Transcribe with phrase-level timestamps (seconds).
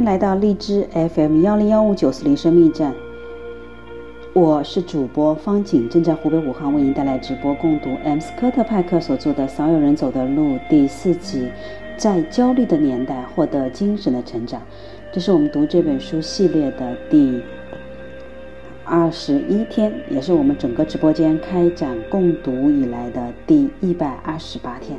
[0.00, 2.94] 欢迎来到荔枝 FM 幺零幺五九四零生命站，
[4.32, 11.50] 我是主播方景，正在湖北武汉为您带来直播共读 M 斯科特派克所著的《少有人走的路》第四集，
[11.98, 14.62] 在焦虑的年代获得精神的成长。
[15.12, 17.42] 这是我们读这本书系列的第
[18.82, 24.98] 二十一天，也是我们整个直播间开展共读以来的第一百二十八天。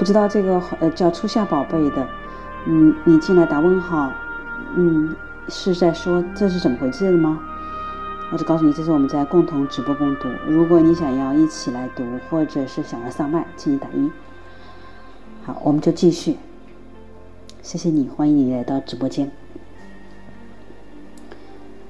[0.00, 2.08] 不知道这个呃叫初夏宝贝的，
[2.64, 4.10] 嗯，你进来打问号，
[4.74, 5.14] 嗯，
[5.48, 7.38] 是在说这是怎么回事吗？
[8.32, 10.26] 我就告诉你，这是我们在共同直播共读。
[10.48, 14.10] 如果你想要一起来读，或者是想要上麦，请你打一。
[15.44, 16.38] 好，我们就继续。
[17.60, 19.30] 谢谢你，欢迎你来到直播间。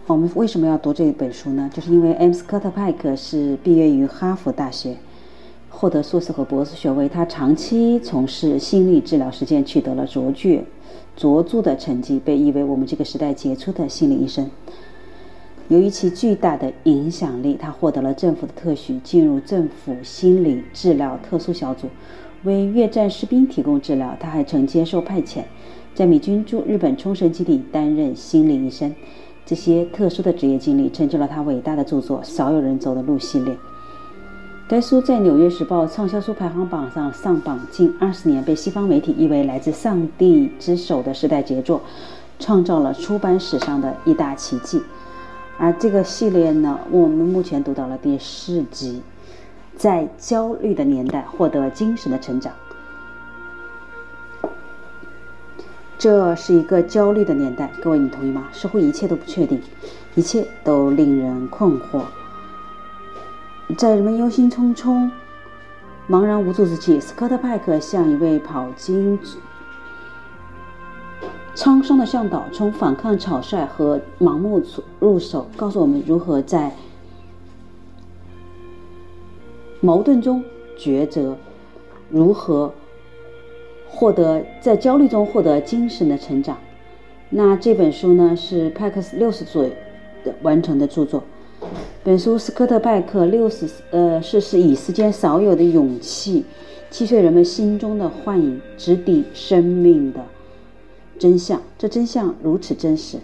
[0.09, 1.71] 我们为什么要读这本书呢？
[1.73, 4.97] 就是因为 M 斯科特派克是毕业于哈佛大学。
[5.81, 10.63] 获得硕士和博士学位，他长期从事心理治疗实践，取得了卓绝、
[11.17, 14.51] 卓著的成绩，被誉为我们这个时代杰出的心理医生。
[15.69, 21.89] 由于其巨大的影响力，他获得了政府的特许，进入政府心理治疗特殊小组，
[22.45, 24.15] 为越战士兵提供治疗。
[24.21, 25.45] 他还曾接受派遣，
[25.95, 28.95] 在美军驻日本冲绳基地担任心理医生。
[29.47, 33.57] 这些特殊的职业经历，成就了他伟大的著作《少有人走的路》系列。
[34.71, 41.81] 该书在《纽约时报》畅销书排行榜上上榜近二十年，被西方媒体誉为来自上帝之手的时代杰作，
[42.39, 44.81] 创造了出版史上的一大奇迹。
[45.59, 49.03] 而这个系列呢，我们目前读到了第四集，
[49.75, 52.53] 在焦虑的年代获得精神的成长。
[55.99, 58.47] 这是一个焦虑的年代，各位你同意吗？
[58.53, 59.61] 似乎一切都不确定，
[60.15, 62.03] 一切都令人困惑。
[63.77, 65.11] 在人们忧心忡忡、
[66.09, 69.19] 茫然无助之际，斯科特派克像一位跑经
[71.55, 74.63] 沧桑的向导，从反抗草率和盲目
[74.99, 76.73] 入手，告诉我们如何在
[79.81, 80.43] 矛盾中
[80.79, 81.37] 抉择，
[82.09, 82.73] 如何
[83.89, 86.57] 获得在焦虑中获得精神的成长。
[87.29, 89.77] 那这本书呢，是派克斯六十岁
[90.25, 91.23] 的完成的著作。
[92.03, 96.47] 本书斯科特派克六十呃是是以世间少有的勇气，
[96.89, 100.25] 击碎人们心中的幻影，直抵生命的
[101.19, 101.61] 真相。
[101.79, 103.19] 这真相如此真实，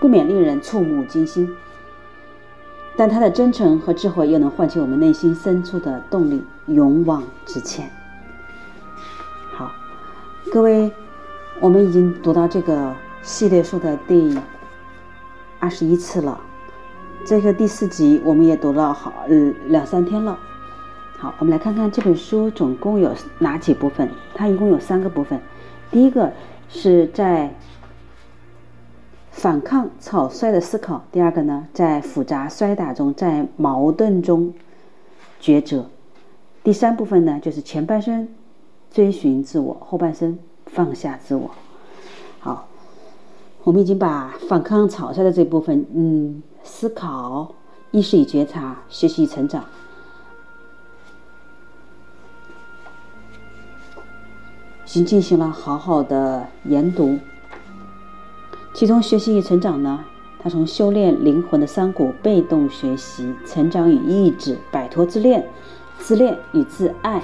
[0.00, 1.48] 不免令人触目惊心。
[2.96, 7.88] 但他的真诚和智慧又能唤起我们内心深处的动力，勇往直前。
[9.52, 9.70] 好，
[10.52, 10.90] 各位，
[11.60, 12.92] 我们已经读到这个。
[13.22, 14.36] 系列书的第
[15.60, 16.40] 二十一次了，
[17.24, 20.36] 这个第四集我们也读了好呃两三天了。
[21.18, 24.10] 好，我们来看看这本书总共有哪几部分？
[24.34, 25.40] 它一共有三个部分。
[25.92, 26.32] 第一个
[26.68, 27.54] 是在
[29.30, 34.52] 反抗草率的思考；第二个呢，在复杂摔打中，在矛盾中
[35.40, 35.84] 抉择；
[36.64, 38.26] 第三部分呢，就是前半生
[38.90, 40.36] 追寻自我，后半生
[40.66, 41.48] 放下自我。
[43.64, 47.54] 我们已经把反抗草率的这部分，嗯，思考、
[47.92, 49.64] 意识与觉察、学习与成长，
[53.94, 57.16] 已经进行了好好的研读。
[58.74, 60.04] 其中学习与成长呢，
[60.40, 65.46] 它从修炼灵魂的山谷、被动学习、成长与意志、摆脱自恋、
[66.00, 67.22] 自恋与自爱、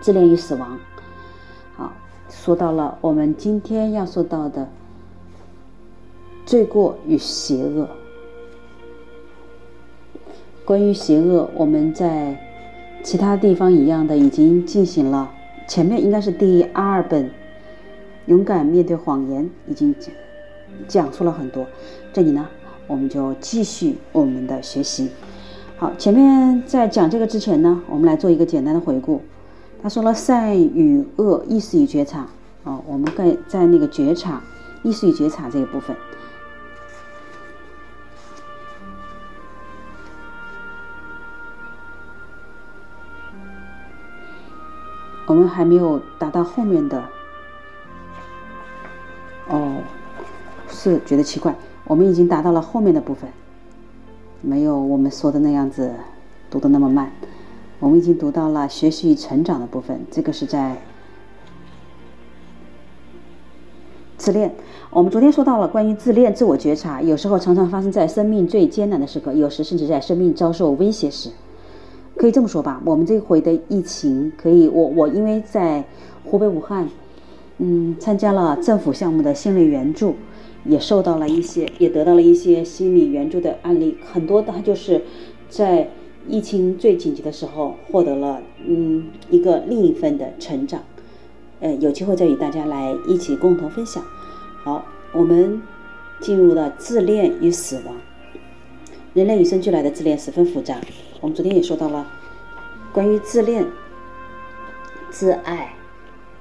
[0.00, 0.78] 自恋与死亡。
[1.76, 1.92] 好，
[2.30, 4.68] 说到了我们今天要说到的。
[6.44, 7.88] 罪过与邪恶。
[10.64, 12.38] 关于邪恶，我们在
[13.02, 15.30] 其他地方一样的已经进行了。
[15.68, 17.26] 前面应该是第二本
[18.26, 20.14] 《勇敢面对谎言》，已经讲
[20.88, 21.66] 讲述了很多。
[22.12, 22.48] 这里呢，
[22.86, 25.10] 我们就继续我们的学习。
[25.76, 29.20] 好，前面在讲这个之前呢，我们来做一个简单的回顾。
[29.82, 32.26] 他说了善与恶、意识与觉察。
[32.64, 34.42] 啊，我们在在那个觉察、
[34.82, 35.94] 意识与觉察这一部分。
[45.26, 47.02] 我们还没有达到后面的，
[49.48, 49.76] 哦，
[50.68, 51.54] 是觉得奇怪。
[51.86, 53.30] 我们已经达到了后面的部分，
[54.40, 55.92] 没有我们说的那样子
[56.50, 57.10] 读的那么慢。
[57.80, 60.76] 我们已经读到了学习与成长的部分，这个是在
[64.16, 64.54] 自恋。
[64.90, 71.30] 我们昨天说到了关于自恋、自我觉察，有时候常常发生在生命最艰难的时刻，有时甚至在生命遭受威胁时。
[72.24, 75.84] 可以这么说吧，我们这回的疫情，可以我我因为在
[76.24, 76.88] 湖北武汉，
[77.58, 80.14] 嗯，参加了政府项目的心理援助，
[80.64, 85.02] 也受到了一些，也得到了一些心理援助的案例，很多他就是
[85.50, 85.90] 在
[86.26, 90.80] 疫情最紧急的时候获得了嗯一个另一份的成长。
[91.60, 94.02] 呃，有机会再与大家来一起共同分享。
[94.62, 95.60] 好，我们
[96.22, 97.94] 进入了自恋与死亡。
[99.12, 100.80] 人类与生俱来的自恋十分复杂。
[101.24, 102.06] 我们昨天也说到了
[102.92, 103.66] 关于自恋、
[105.08, 105.74] 自爱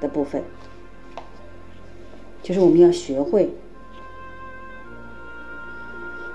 [0.01, 0.43] 的部分，
[2.41, 3.55] 就是我们要学会。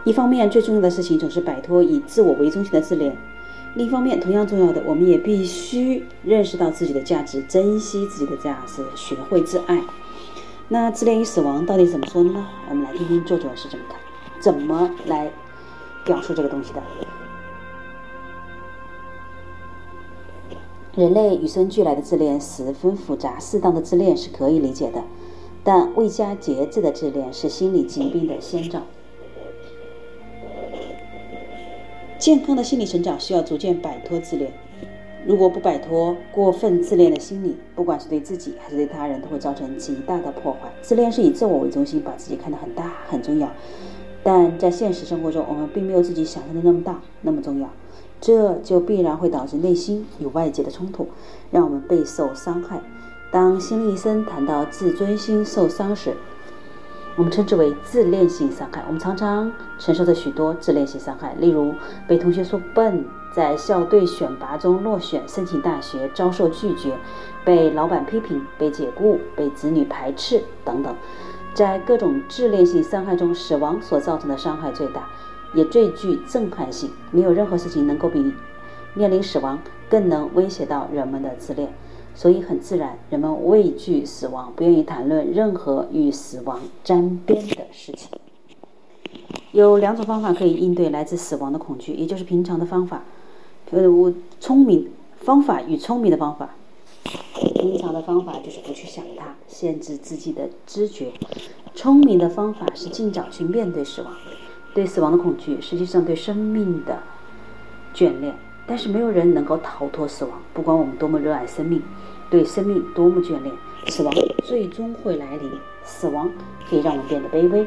[0.04, 3.12] 一方面，最重要的事情总是摆脱以自我为中心的自恋；
[3.74, 9.84] 另一方面，同样重要的，我们也必须认识到自己的价值，珍惜自己的价值，学会自爱。
[10.68, 12.46] 那自恋与死亡到底怎么说呢？
[12.70, 14.00] 我们来听听作者是怎么看，
[14.40, 15.30] 怎么来
[16.02, 16.82] 表述这个东西的。
[20.98, 25.04] 人类与生俱来的自恋十分复杂，适当的自恋是可以理解的，
[25.62, 28.82] 但未加节制的自恋是心理疾病的先兆。
[32.18, 34.52] 健康的心理成长需要逐渐摆脱自恋，
[35.24, 40.68] 如果不摆脱过分自恋的心理，不管是对自己还是对他人，都会造成极大的破坏。
[40.82, 43.48] 自恋是以自我为中心，把自己看得很大很重要，
[44.24, 47.70] 但在现实生活中，我们并没有自己想象的那么大那么重要。
[48.20, 51.08] 这就必然会导致内心与外界的冲突，
[51.50, 52.80] 让我们备受伤害。
[53.30, 56.14] 当心理医生谈到自尊心受伤时，
[57.16, 58.82] 我们称之为自恋性伤害。
[58.86, 61.74] 我们常常承受着许多自恋性伤害，例如
[62.06, 63.04] 被同学说笨，
[63.34, 66.96] 在校队选拔中落选，申请大学遭受拒绝，
[67.44, 70.94] 被老板批评，被解雇，被子女排斥等等。
[71.54, 75.08] 在各种自恋性伤害中，死亡所造成的伤害最大。
[75.54, 78.32] 也最具震撼性，没有任何事情能够比
[78.94, 79.58] 面临死亡
[79.88, 81.72] 更能威胁到人们的自恋，
[82.14, 88.08] 所以很自然，人们畏惧死亡，不愿意谈论任何与死亡沾边的事情。
[89.52, 93.04] 有两种方法可以应对来自死亡的恐惧，也就是平常的方法，
[93.70, 96.50] 呃，我聪明方法与聪明的方法。
[97.54, 101.12] 平常的方法就是不去想它，限制自己的知觉；
[101.74, 104.12] 聪明的方法是尽早去面对死亡。
[104.78, 106.96] 对死亡的恐惧，实际上对生命的
[107.92, 108.32] 眷恋。
[108.64, 111.82] 但是没有人能够逃脱死亡，不管我们多么热爱生命，
[112.30, 113.52] 对生命多么眷恋，
[113.88, 115.50] 死亡最终会来临。
[115.82, 116.30] 死亡
[116.70, 117.66] 可以让我们变得卑微，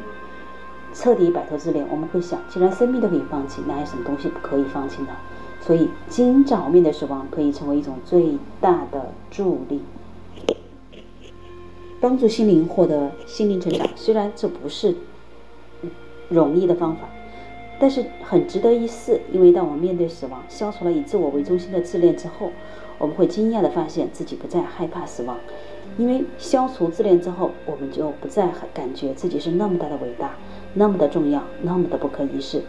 [0.94, 1.86] 彻底摆脱自恋。
[1.90, 5.08] 我们会想，既然生命都可以放弃，那有什么东西不可以放弃呢？
[5.60, 9.82] 所以，今早面对死亡，可以成为一种最大的助力，
[12.00, 13.86] 帮助心灵获得心灵成长。
[13.96, 14.96] 虽然这不是。
[16.32, 17.08] 容易的方法，
[17.78, 19.20] 但是很值得一试。
[19.32, 22.50] 因为当我们面对死亡，消除了以自我为中心的自恋之后，
[22.98, 25.36] 我们会惊讶地发现自己不再害怕死亡。
[25.98, 30.36] 因为消除自恋之后，我们就不再感觉自己是那么大的伟大，
[30.74, 32.62] 那么的重要，那么的不可一世。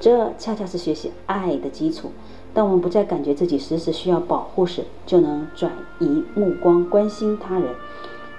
[0.00, 2.10] 这恰恰是学习爱的基础。
[2.52, 7.68] 当我们不再感觉自己时时需要保护时，就能转移目光，关心他人，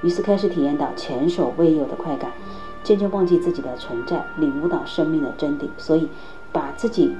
[0.03, 2.31] 于是开始体验到前所未有的快感。
[2.85, 5.67] 渐渐忘记自己的存在，领悟到生命的真谛。
[5.75, 6.07] 所以，
[6.53, 7.15] 把自己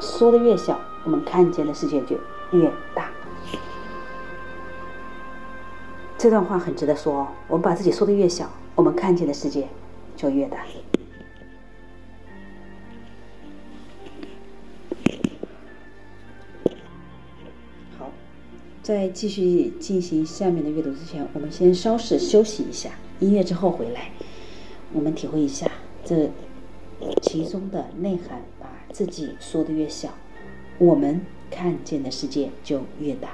[0.00, 2.16] 缩得越小，我们看见的世界就
[2.50, 3.10] 越大。
[6.16, 7.28] 这段话很值得说哦。
[7.46, 9.68] 我们把自己缩得越小，我们看见的世界
[10.16, 10.64] 就越大。
[17.98, 18.10] 好，
[18.82, 24.13] 在继续进行下面的阅读之前，我们先稍事休息一下，音乐之后回来。
[24.94, 25.70] 我们体会一下
[26.04, 26.30] 这
[27.20, 30.10] 其中的内涵，把自己缩的越小，
[30.78, 31.20] 我们
[31.50, 33.30] 看见的世界就越大。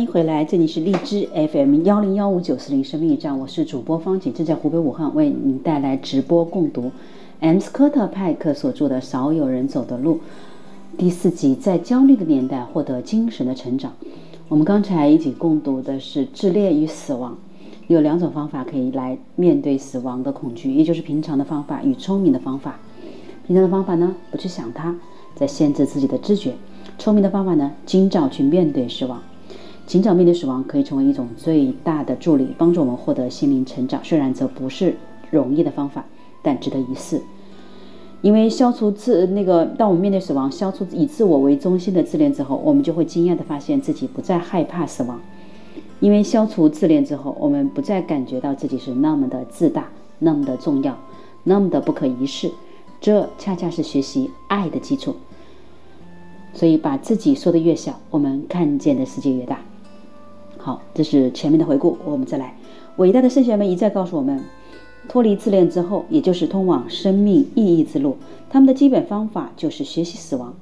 [0.00, 6.90] 欢迎回来，这里是荔枝 FM 幺零幺五九四零生命驿站，我是主播方景，正在湖北武汉为您带来直播共读
[7.40, 10.14] M 斯科特派克所著的《少有人走的路》
[10.96, 13.92] 第四集，在焦虑的年代获得精神的成长。
[14.48, 17.36] 我们刚才一起共读的是自恋与死亡，
[17.86, 22.80] 有两种方法可以来面对死亡的恐惧，也就是平常的方法与聪明的方法。
[23.46, 24.96] 平常的方法呢，不去想它，
[25.34, 26.52] 在限制自己的知觉；
[26.96, 29.20] 聪明的方法呢，今早去面对死亡。
[29.90, 34.00] 尽早面对死亡，可以成为一种最大的助力，帮助我们获得心灵成长。
[34.04, 34.94] 虽然这不是
[35.32, 36.04] 容易的方法，
[36.42, 37.20] 但值得一试。
[38.22, 45.20] 因为消除自那个，当我们面对死亡，消除以自我为中心的自恋之后，我们就会惊讶地发现自己不再害怕死亡。
[45.98, 49.88] 因为消除自恋之后，我们不再感觉到自己是那么的自大，
[50.20, 50.96] 那么的重要，
[51.42, 52.48] 那么的不可一世。
[53.00, 55.16] 这恰恰是学习爱的基础。
[56.54, 59.58] 所以，把自己说得越小，我们看见的世界越大。
[60.62, 62.54] 好，这是前面的回顾，我们再来。
[62.96, 64.44] 伟大的圣贤们一再告诉我们，
[65.08, 68.18] 脱离自恋之后，也就是通往生命意义之路。
[68.50, 70.54] 他们的基本方法就是学习死亡。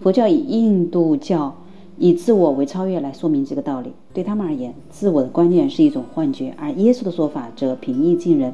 [0.00, 1.56] 佛教以印度教
[1.96, 3.92] 以自我为超越来说明这个道理。
[4.12, 8.52] 对他们而言，自我的观念是一种幻觉，而耶稣的说法则平易近人。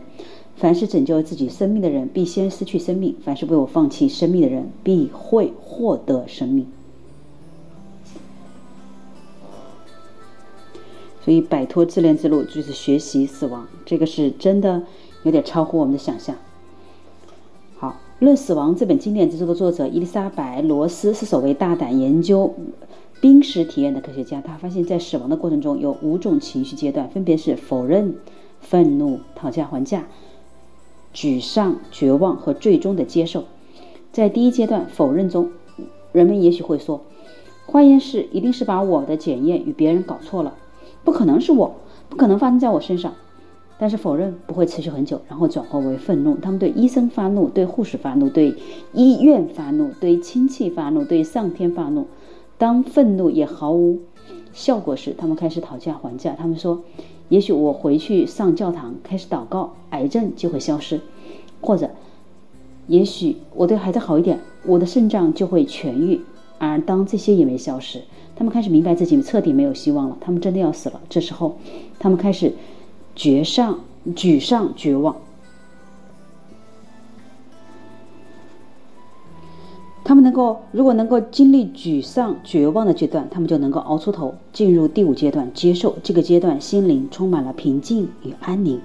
[0.55, 6.67] 凡是拯救自己生命的人，必先失去生命；凡是为我放弃生命的人，必会获得生命。
[11.25, 14.83] 所以，摆脱自恋之路就是学习死亡，这个是真的
[15.23, 16.35] 有点超乎我们的想象。
[17.77, 22.53] 好，《论死亡》这本经典之作的作者伊丽莎白·罗斯是首位大胆研究
[23.21, 24.41] 濒死体验的科学家。
[24.41, 28.17] 他发现，在死亡的过程中有五种情绪阶段，分别是否认、
[28.61, 30.09] 愤怒、讨价还价、
[31.15, 33.45] 沮丧、绝望和最终的接受。
[34.11, 35.51] 在第一阶段否认中，
[36.11, 37.01] 人们也许会说
[37.67, 40.55] ：“化验室一定是把我的检验与别人搞错了。”
[41.05, 41.75] 不可能是我，
[42.09, 43.13] 不可能发生在我身上。
[43.79, 46.37] 但是否认不会持续很久，然后转化为愤怒。
[46.37, 48.55] 他们对医生发怒，对护士发怒，对
[48.93, 52.07] 医院发怒，对亲戚发怒，对上天发怒。
[52.59, 53.99] 当愤怒也毫无
[54.53, 56.37] 效果时，他们开始讨价还价。
[56.39, 56.81] 他们说
[57.29, 60.99] ：“也许我回去上教堂，开始祷告，癌症就会消失；
[61.61, 61.91] 或者，
[62.87, 66.21] 也许我对孩子好一点，我的肾脏就会痊愈。”
[66.65, 68.01] 而当这些也没消失，
[68.37, 71.01] 他们开始明白自己彻底没有希望了，他们真的要死了。
[71.09, 71.57] 这时候，
[71.99, 72.55] 他们开始
[73.17, 73.81] 绝上、
[74.15, 75.17] 沮丧、绝望。
[80.05, 88.81] 他们能够，如果能够经历沮丧、绝望的阶段，他们就能够熬出头，进入第五阶段，接受这个阶段，心灵充满了平静与安宁，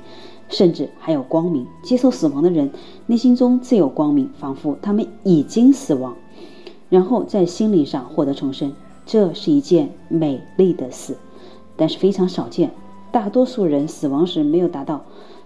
[0.50, 1.68] 甚至还有光明。
[1.84, 2.72] 接受死亡的人，
[3.06, 6.16] 内心中自有光明，仿佛他们已经死亡，
[6.90, 8.74] 然后在心理上获得重生。
[9.06, 11.16] 这是一件美丽的事，
[11.76, 12.72] 但是非常少见。
[13.12, 15.02] 大多数人死亡时没有达到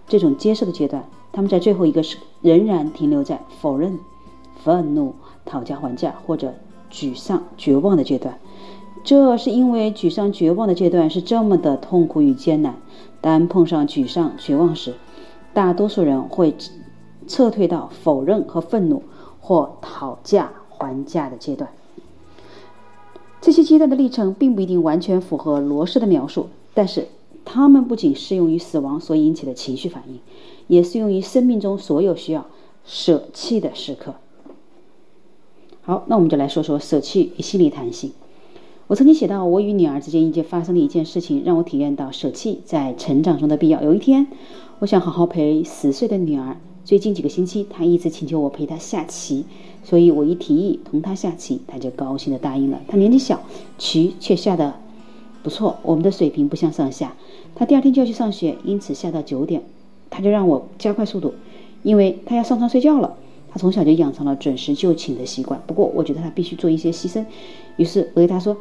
[0.07, 3.99] 这种接受的阶段，他们在最后一个是仍然停留在否认、
[4.63, 5.13] 愤怒。
[5.43, 6.53] 讨价还价或者
[6.91, 8.37] 沮丧、绝望的阶段，
[9.03, 12.75] 这是因为沮丧、绝望的阶段是这么的痛苦与艰难。
[13.21, 14.93] 当碰上沮丧、绝望时，
[15.51, 16.55] 大多数人会
[17.27, 19.01] 撤退到否认和愤怒
[19.39, 21.69] 或讨价还价的阶段。
[23.39, 27.07] 这些阶段的历程并不一定完全符合罗氏的描述，但是
[27.45, 30.19] 它们不仅适用于死亡所引起的情绪反应，
[30.67, 32.47] 也适用于生命中所有需要
[32.85, 34.15] 舍弃的时刻。
[35.83, 38.11] 好，那我们就来说说舍弃与心理弹性。
[38.87, 43.81] 我曾经写到，我与女儿之间一件发生的一件事情，让我体验到舍弃在成长中的必要。
[43.81, 44.27] 有一天，
[44.79, 46.57] 我想好好陪十岁的女儿。
[46.83, 49.45] 最近几个星期，她一直请求我陪她下棋，
[49.83, 52.79] 所以我一提议同他下棋，他就高兴地答应了。
[52.87, 53.41] 他年纪小，
[53.77, 54.75] 棋却下得
[55.43, 57.13] 不错，我们的水平不相上下。
[57.55, 59.63] 他第二天就要去上学，因此下到九点，
[60.09, 61.33] 他就让我加快速度，
[61.83, 63.15] 因为他要上床睡觉了。
[63.53, 67.25] 他从小就养成了准时就寝的习惯，不过我觉得他必须做一些牺牲。
[67.75, 68.55] 于是我对他说：“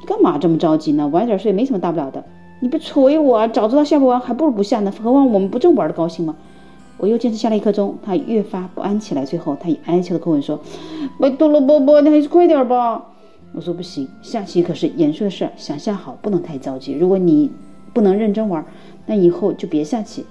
[0.00, 1.08] 你干嘛这么着急呢？
[1.08, 2.24] 晚点睡没什么大不了的。
[2.60, 4.92] 你别催我，早知道下不完还不如不下呢。
[5.02, 6.36] 何况我们不正玩的高兴吗？”
[6.98, 9.24] 我又坚持下了一刻钟，他越发不安起来。
[9.24, 10.60] 最后他以哀求的口吻说
[11.18, 13.06] ：“拜托了，伯伯，你还是快点吧。”
[13.54, 16.92] 我说：“不行，下棋可是严肃的事，想下好不能太着急。
[16.92, 17.50] 如果你
[17.94, 18.64] 不能认真玩，
[19.06, 20.26] 那以后就别下棋。”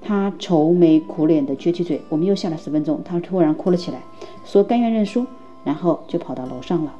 [0.00, 4.00] 他愁眉苦脸的撅起嘴，我们又下了十分钟，他突然哭了起来，
[4.44, 5.26] 说甘愿认输，
[5.64, 6.94] 然后就跑到楼上了。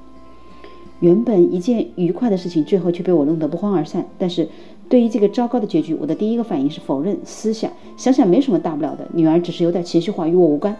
[0.98, 4.04] 原本一件愉快的事情，最后却被我弄得不欢而散。
[4.18, 4.48] 但是
[4.88, 10.76] 对于这个糟糕的结局，我的第一个反应是否认、思想，想想没什么大不了的，女儿只是有点情绪化，与我无关。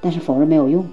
[0.00, 0.84] 但是否认没有用，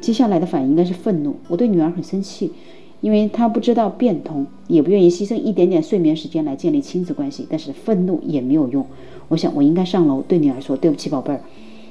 [0.00, 1.36] 接下来的反应应该是愤怒。
[1.48, 2.52] 我对女儿很生气，
[3.00, 7.46] 因为她不知道变通，也不愿意牺牲一点点睡眠时间来建立亲子关系。
[7.48, 8.84] 但是愤怒也没有用。
[9.28, 11.40] 我想，我应该上楼对女儿说：“对不起，宝贝儿，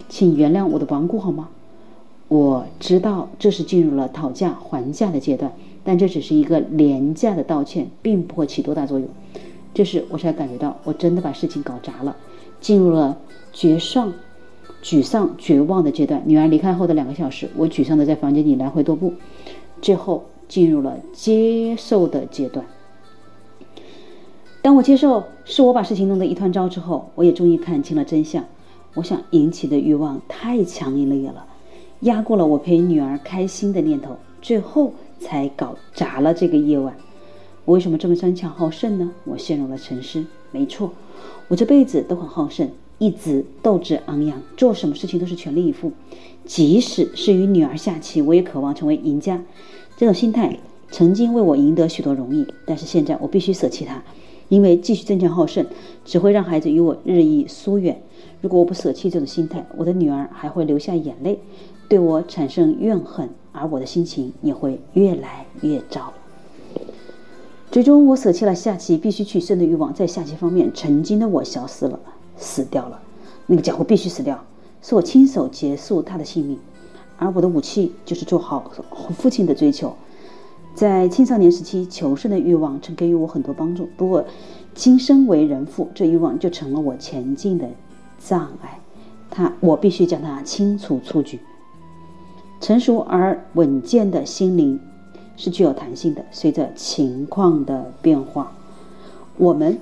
[0.09, 1.49] 请原谅我的顽固，好吗？”
[2.27, 5.51] 我知道这是进入了讨价还价的阶段，
[5.83, 9.07] 但这只是一个廉价的道歉，并不会起多大作用。
[9.75, 12.15] 这时，我才感觉到我真的把事情搞砸了，
[12.61, 13.17] 进入了
[13.51, 14.13] 绝丧、
[14.81, 16.23] 沮丧、绝望的阶段。
[16.25, 19.13] 女儿离开后的两个小时，我沮丧的在房间里来回踱步，
[19.81, 22.65] 最后进入了接受的阶段。
[24.61, 28.45] 当我接受是我把事情弄得一团糟之后，我也终于看清了真相。
[28.93, 31.45] 我想引起的欲望太强烈了，
[31.99, 36.95] 压过了我陪女儿开心的念头，最后才搞砸了这个夜晚。
[37.65, 39.11] 我为什么这么争强好胜呢？
[39.25, 40.23] 我陷入了沉思。
[40.51, 40.93] 没错，
[41.47, 45.91] 我这辈子都很好胜，一直斗志昂扬，做什么事情都是全力以赴。
[46.45, 49.43] 即使是与女儿下棋，我也渴望成为赢家。
[49.97, 50.59] 这种心态
[50.91, 54.03] 曾经为我赢得许多荣誉，但是现在我必须舍弃它。
[54.47, 55.65] 因为继续争强好胜，
[56.05, 57.99] 只会让孩子与我日益疏远。
[58.41, 61.39] 如果我不舍弃这种心态，我的女儿还会流下眼泪，
[61.89, 66.13] 对我产生怨恨，而我的心情也会越来越糟。
[67.75, 71.99] 最终，我舍弃了下棋必须取胜的欲望，在下棋方面，曾经的我消失了，
[72.37, 72.97] 死掉了。
[73.47, 74.41] 那个家伙必须死掉，
[74.81, 76.57] 是我亲手结束他的性命。
[77.17, 78.71] 而我的武器就是做好
[79.17, 79.93] 父亲的追求。
[80.73, 83.89] 在青少年时期，求胜的欲望曾给予我很多帮助。
[83.97, 84.23] 不过，
[84.73, 87.67] 今生为人父，这欲望就成了我前进的
[88.17, 88.79] 障碍。
[89.29, 91.41] 他，我必须将它清除出局。
[92.61, 94.79] 成熟而稳健的心灵
[95.37, 98.51] 是具有弹性的，随着情况的变化，
[99.37, 99.77] 我们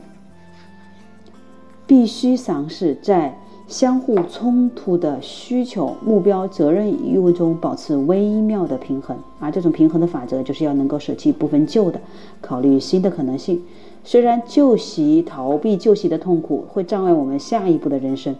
[1.88, 3.38] 必须尝试在。
[3.66, 12.00] 相互冲突的需求、目标、责任与义务中保持微妙的平衡，而这种平衡的法则就是要能够舍弃部分旧的，
[12.42, 13.64] 考虑新的可能性。
[14.04, 18.36] 虽然旧习、逃避旧习的痛苦会障碍我们下一步的人生，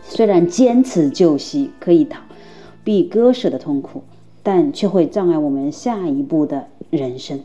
[0.00, 2.22] 虽然坚持旧习可以逃
[2.84, 4.04] 避割舍的痛苦，
[4.46, 7.40] 但却会障碍我们下一步的人生。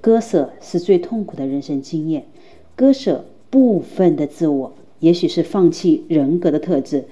[0.00, 2.24] 割舍是最痛苦的人生经验，
[2.74, 4.72] 割舍部分的自我。
[5.00, 7.04] 也许是放弃人格的特质，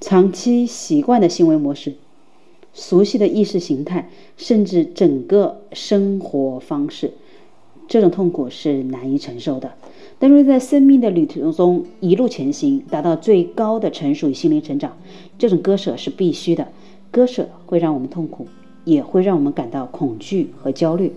[0.00, 1.96] 长期习惯的行为模式，
[2.72, 7.12] 熟悉的意识形态，甚至整个生活方式。
[7.86, 9.74] 这种痛苦是难以承受的。
[10.18, 14.96] 但是在生命的旅途中一路前行，达到最高的成熟与心灵成长，
[15.38, 16.68] 这种割舍是必须的。
[17.16, 18.46] 割舍会让我们痛苦，
[18.84, 21.14] 也会让我们感到恐惧和焦虑。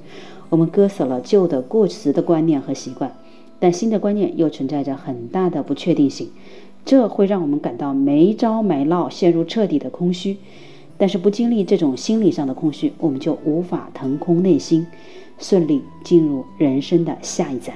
[0.50, 3.14] 我们割舍了旧的过时的观念和习惯，
[3.60, 6.30] 但新的观念又存在着很大的不确定性，
[6.86, 10.38] 这会让我们感到没招没落，陷入彻底的空虚。
[10.98, 14.88] 但是不经历这种心理上的空虚，我们就无法腾空内心，
[15.38, 17.76] 顺利进入人生的下一站。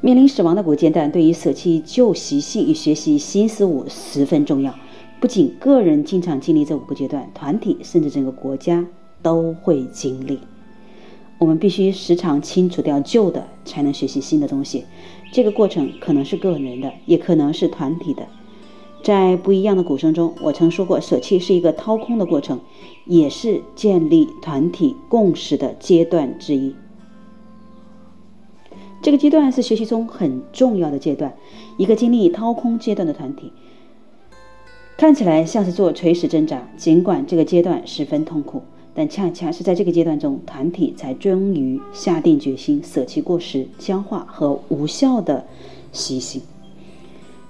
[0.00, 4.74] 面临死亡的古阶段，对于舍弃旧习性与学习新事物十分重要。
[5.18, 8.86] 不仅个人经常经历这五个阶段，团体甚至整个国家
[9.22, 10.38] 都会经历。
[11.38, 14.84] 我们必须时常清除掉旧的，才能学习新的东西。
[15.32, 18.26] 这个过程可能是个人的，也可能是团体的。
[19.02, 22.60] 在不一样的鼓声中，我曾说过，舍弃是一个掏空的过程，
[23.04, 26.74] 也是建立团体共识的阶段之一。
[29.02, 31.36] 这个阶段是学习中很重要的阶段。
[31.76, 33.52] 一个经历掏空阶段的团体，
[34.96, 36.66] 看起来像是做垂死挣扎。
[36.76, 38.62] 尽管这个阶段十分痛苦，
[38.94, 45.44] 但恰恰是在这个阶段中，团体才终于下定决心舍弃过时、僵化和无效的
[45.92, 46.40] 习性。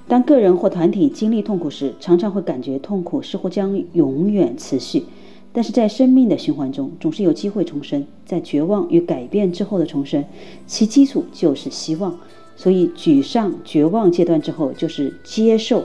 [0.08, 5.04] 当个人或团体经历痛苦时，常常会感觉痛苦似乎将永远持续。
[5.52, 8.04] 但是在生命的循环中，总是有机会重生。
[8.26, 10.24] 在绝望与改变之后的重生，
[10.66, 12.18] 其基础就是希望。
[12.56, 15.84] 所以，沮丧、绝望阶段之后就是接受。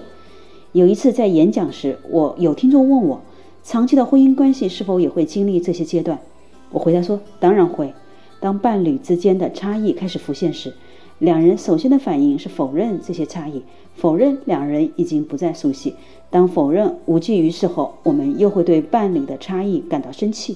[0.74, 3.20] 有一次在演讲时，我有听众问我，
[3.62, 6.18] 长期的婚姻关系是否也会经历这些阶段？
[6.70, 7.94] 我回答说，当然会。
[8.40, 10.74] 当伴侣之间的差异开始浮现时，
[11.20, 13.62] 两人首先的反应是否认这些差异，
[13.96, 15.94] 否认两人已经不再熟悉。
[16.30, 20.56] 当否认无济于事后，我们又会对伴侣的差异感到生气；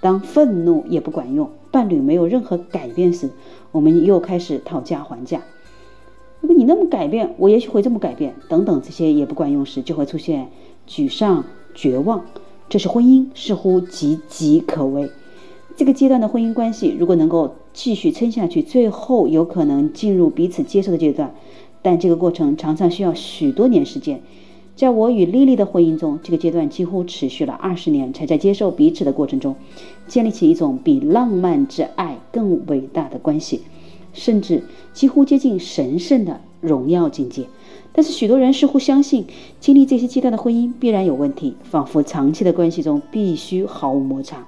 [0.00, 3.28] 当愤怒也不管用，伴侣没有任何改变时，
[3.72, 5.42] 我们又开始讨价还价。
[6.40, 8.34] 如果你那么改变，我也许会这么改变。
[8.48, 10.48] 等等，这些也不管用时，就会出现
[10.88, 12.24] 沮丧、绝望。
[12.68, 15.10] 这是婚姻似乎岌岌可危。
[15.76, 21.34] 这个阶段的婚姻关系，如果能够继续撑下去，最后有可能进入彼此接受的阶段，
[21.82, 24.20] 但这个过程常常需要许多年时间。
[24.76, 29.56] 在我与莉莉的婚姻中，这个阶段几乎持续了二十年，才在接受彼此的过程中，
[30.06, 33.62] 建立起一种比浪漫之爱更伟大的关系，
[34.18, 37.46] 甚至几乎接近神圣的荣耀境界。
[37.92, 39.24] 但是许多人似乎相信，
[39.58, 44.46] 经历这些阶段的婚姻必然有问题，仿佛长期的关系中必须毫无摩擦。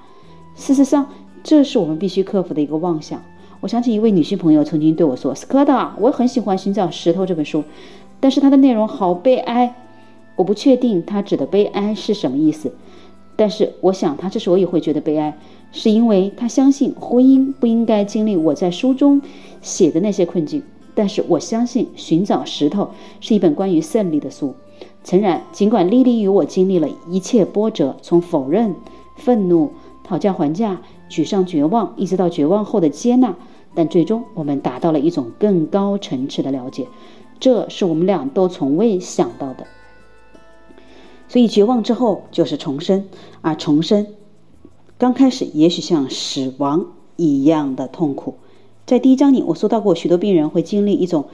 [0.54, 1.06] 事实上，
[1.42, 3.22] 这是我们必须克服的一个妄想。
[3.60, 7.64] 我想起一位女性朋友曾经对我说：“斯科特，我很喜欢《寻找石头》这本书，
[8.18, 9.74] 但是它的内容好悲哀。”
[10.36, 12.72] 我不确定他指的悲哀是什么意思，
[13.36, 15.36] 但是我想他之所以会觉得悲哀，
[15.70, 19.20] 是因为他相信婚姻不应该经历我在书中
[19.62, 20.62] 写的那些困境。
[20.94, 22.84] 但是我相信《寻找石头》
[23.20, 24.54] 是一本关于胜利的书。
[25.04, 28.74] 诚然，尽管莉莉与我经历了一切波折，从否认、
[29.16, 29.72] 愤怒、
[30.04, 33.34] 讨价还价、沮丧、绝望，一直到绝望后的接纳，
[33.74, 36.86] 但最终我们达到了一种更高层次的了解，
[37.38, 39.66] 这是我们俩都从未想到的。
[41.28, 43.06] 所以，绝望之后就是重生，
[43.40, 44.06] 而重生
[44.98, 46.84] 刚开始也许像死亡
[47.16, 48.34] 一样的痛苦。
[48.90, 51.26] 在第一章里，我说到过，许多病人会经历一种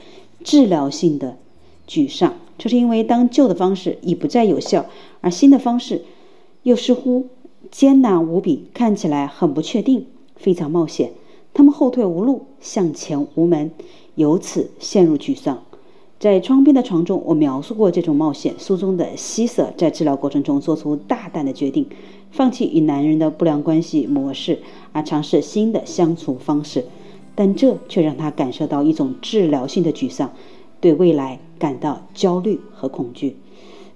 [0.45, 1.39] 治疗性的
[1.89, 4.85] 沮丧，这是因为当旧的方式已不再有效，
[5.23, 6.03] 而新的方式
[6.65, 7.29] 又似乎
[7.71, 10.05] 艰难无比，看起来很不确定，
[10.37, 11.13] 非常冒险。
[11.55, 13.71] 他们后退无路，向前无门，
[14.17, 15.63] 由此陷入沮丧。
[16.21, 18.55] 在窗边的床中，我描述过这种冒险。
[18.59, 21.87] 书中的希瑟在治疗过程中做出大胆的决定，
[22.31, 24.59] 放弃与男人的不良关系模式，
[24.93, 26.85] 而尝试新的相处方式。
[27.37, 30.33] 但这却让他感受到一种治疗性的沮丧，
[30.81, 33.37] 对未来感到焦虑和恐惧。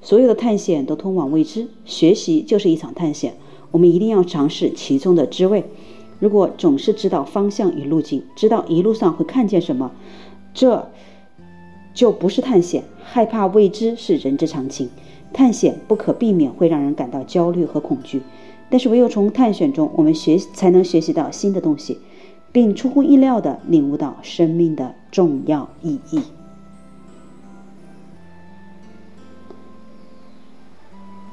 [0.01, 3.35] 所有的探险都通往未知，学习就是一场探险。
[3.73, 5.65] 我们一定要尝试其中的滋味。
[6.21, 9.91] 如果总是知道方向与路径，知道一路上会看见什么，
[10.55, 10.87] 这。
[11.93, 14.89] 就不是探险，害怕未知是人之常情。
[15.33, 18.23] 探险不可避免会让人感到焦虑和恐惧，
[18.71, 21.99] 但是唯有从探险中，我们学才能学习到新的东西，
[22.53, 26.21] 并出乎意料的领悟到生命的重要意义。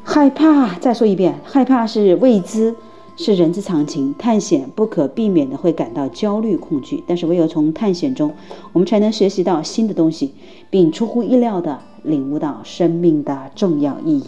[0.03, 2.75] 害怕再说一遍害怕是未知
[3.17, 7.03] 是人之常情探险不可避免的会感到焦虑恐惧。
[7.07, 8.33] 但是唯有从探险中
[8.73, 10.33] 我们才能学习到新的东西
[10.69, 14.23] 并出乎意料的领悟到生命的重要意义。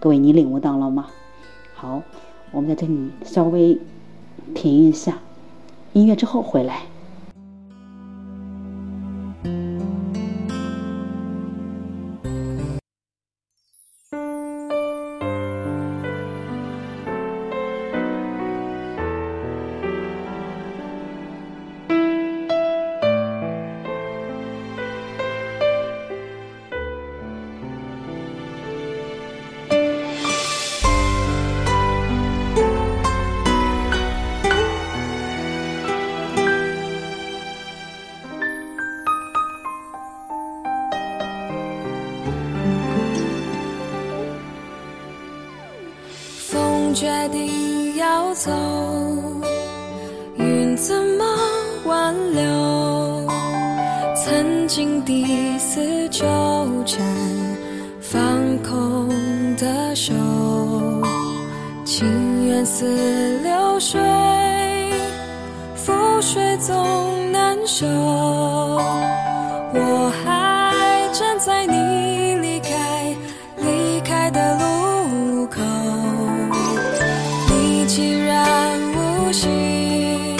[0.00, 1.06] 各位你领悟到了吗？
[1.74, 2.02] 好
[2.50, 3.78] 我们在这里稍微
[4.54, 5.18] 停一下。
[5.94, 6.91] 一月之后回来。
[77.82, 80.36] 你既然无心，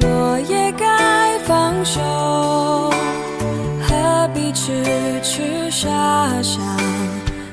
[0.00, 2.00] 我也该放手，
[3.82, 4.82] 何必痴
[5.22, 5.86] 痴傻
[6.42, 6.58] 傻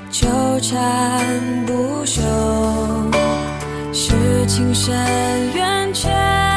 [0.10, 0.30] 纠
[0.62, 1.22] 缠
[1.66, 2.22] 不休，
[3.92, 4.14] 是
[4.48, 4.96] 情深
[5.54, 6.55] 缘浅。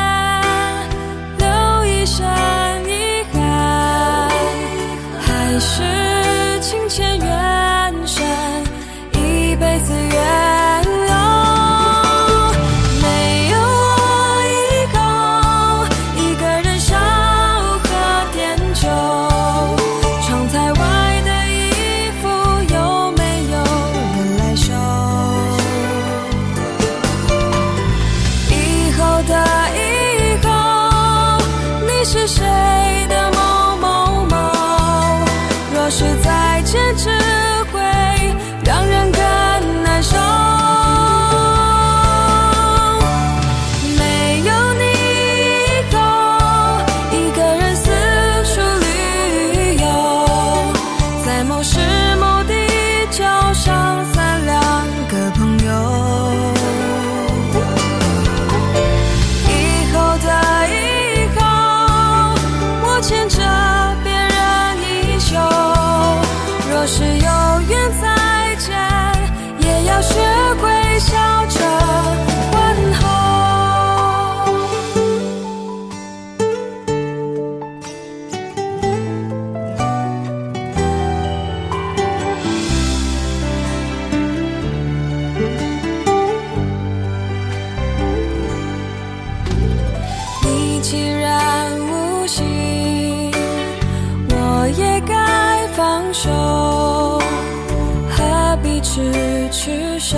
[98.90, 99.02] 痴
[99.50, 100.16] 痴傻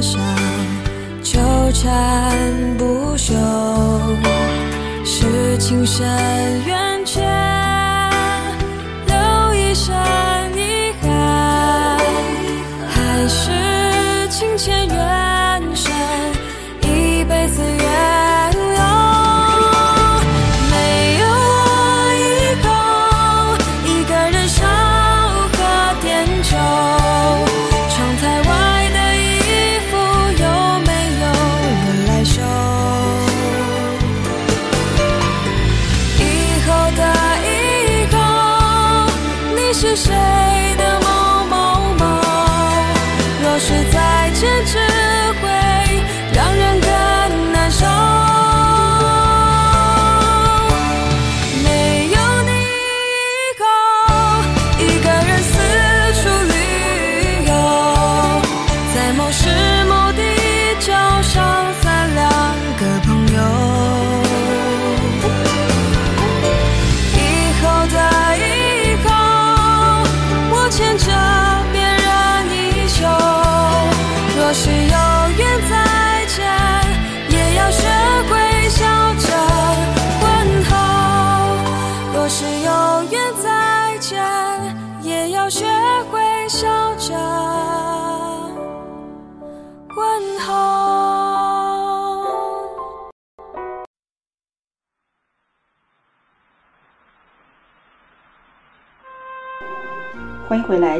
[0.00, 0.18] 傻
[1.22, 1.38] 纠
[1.72, 3.32] 缠不休
[5.04, 6.04] 是情深
[6.66, 7.47] 缘浅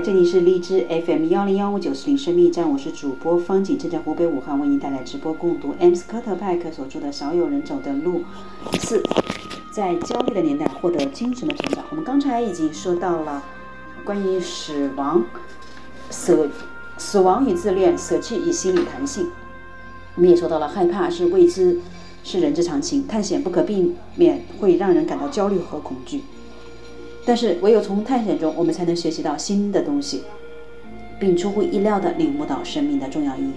[0.05, 8.23] 这里是荔枝 FM 幺零幺五九四零生命站，我是主播方景，正在湖北武汉为您带来直播共读 M 斯科特派克所著的《少有人走的路》
[8.81, 9.03] 四，
[9.73, 11.85] 在焦虑的年代获得精神的成长。
[11.91, 13.43] 我们刚才已经说到了
[14.05, 15.25] 关于死亡、
[16.11, 16.49] 舍
[16.97, 19.27] 死亡与自恋、舍弃与心理弹性。
[20.15, 21.81] 我们也说到了害怕是未知，
[22.23, 26.23] 是人之常情，探险不可避免会让人感到焦虑和恐惧。
[27.29, 30.23] 但是，唯有从探险中，我们才能学习到新的东西，
[31.21, 33.53] 并出乎意料地领悟到生命的重要意义。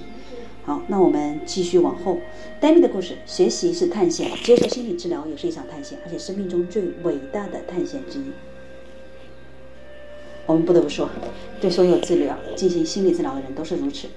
[0.65, 2.17] 好，那我们继续往后。
[2.59, 8.25] 戴米的故事，学习是探险，接受心理治疗也是一场探险，而且生命中最伟大的探险之一。
[10.47, 11.09] 我们不得不说，
[11.61, 14.09] 对所有治疗进行心理治疗的人都是如此。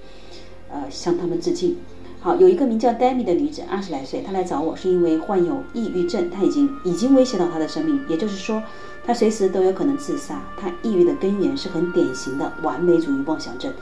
[0.69, 1.77] 呃，向他们致敬。
[2.19, 8.61] 好，有一个名叫戴米的女子，二十来岁，她来找我是因为患有抑郁症，她已经已经威胁到她的生命，也就是说。
[9.07, 10.43] 他随时都有可能自杀。
[10.57, 13.73] 他抑郁的根源是很典型的完美主义妄想症。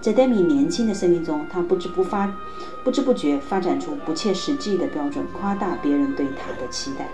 [0.00, 2.34] 在戴米年轻的生命中，他不知不发、
[2.82, 7.10] 不知不觉发展出不切实际的标准，夸大别人对他的期待。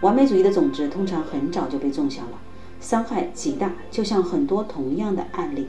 [0.00, 2.38] 完美主义的种子通常很早就被种下了，
[2.80, 3.72] 伤害极大。
[3.90, 5.68] 就像很多同样的案例，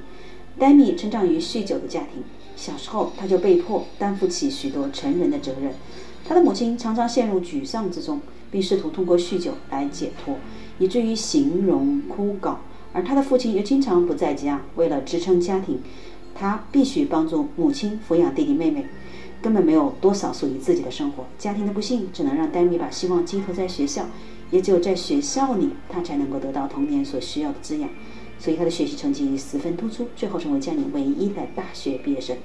[0.57, 2.23] 戴米成长于酗酒的家庭，
[2.55, 5.73] 小时候他就被迫担负起许多成人的责任。
[6.25, 10.37] 他的母亲常常陷入沮丧之中，并试图通过酗酒来解脱。
[10.79, 12.55] 以至于形容枯槁，
[12.93, 14.61] 而他的父亲又经常不在家。
[14.75, 15.79] 为了支撑家庭，
[16.35, 18.85] 他必须帮助母亲抚养弟弟妹妹，
[19.41, 21.25] 根本没有多少属于自己的生活。
[21.37, 24.05] 家庭的不幸只能让丹米把希望寄托在学校，
[24.51, 27.89] 也只有在学校里，他才能够得到童年所需要的滋养。
[28.39, 32.35] 所以他的学习成绩十分突出，最后成为家里唯一的大学毕业生。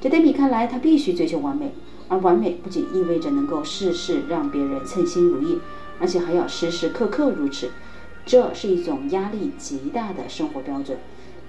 [0.00, 1.72] 在丹米看来，他必须追求完美，
[2.08, 5.58] 而完美不仅意味着能够事事让别人称心如意。
[6.00, 7.70] 而且还要时时刻刻如此，
[8.26, 10.98] 这是一种压力极大的生活标准。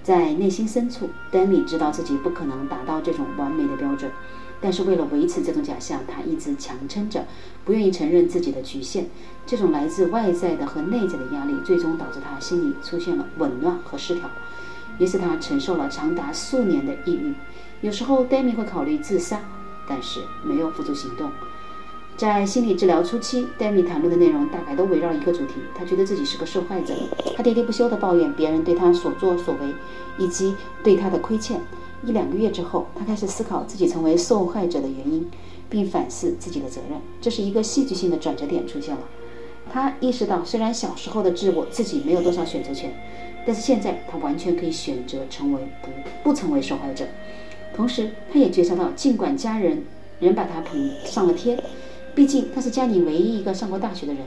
[0.02, 4.10] 在内心深处，丹尼知道自己不可能达到这种完美的标准，
[4.60, 7.24] 但是为了维持这种假象，他一直强撑着，
[7.64, 9.06] 不愿意承认自己的局限。
[9.44, 14.30] 这种来自外在的和内在的压力，最终导致他心里出现了紊乱和失调，
[14.98, 17.34] 于是他承受了长达数年的抑郁。
[17.80, 19.40] 有时候，丹尼会考虑自杀，
[19.88, 21.32] 但是没有付诸行动。
[22.16, 26.94] 在心理治疗初期，戴米谈论的内容大概都围绕一个主题：他觉得自己是个受害者。
[27.36, 29.74] 他喋喋不休地抱怨别人对他所作所为，
[30.16, 31.60] 以及对他的亏欠。
[32.06, 35.30] 一两个月之后，他开始思考自己成为受害者的原因，
[35.68, 36.98] 并反思自己的责任。
[37.20, 39.02] 这是一个戏剧性的转折点出现了。
[39.70, 42.94] 他意识到，虽然小时候的自我自己没有多少选择权，
[43.46, 45.90] 但是现在他完全可以选择成为不
[46.30, 47.04] 不成为受害者。
[47.74, 49.84] 同时，他也觉察到，尽管家人
[50.18, 51.62] 仍把他捧上了天。
[52.16, 54.24] 毕竟他是家里唯一一个上过大学的人，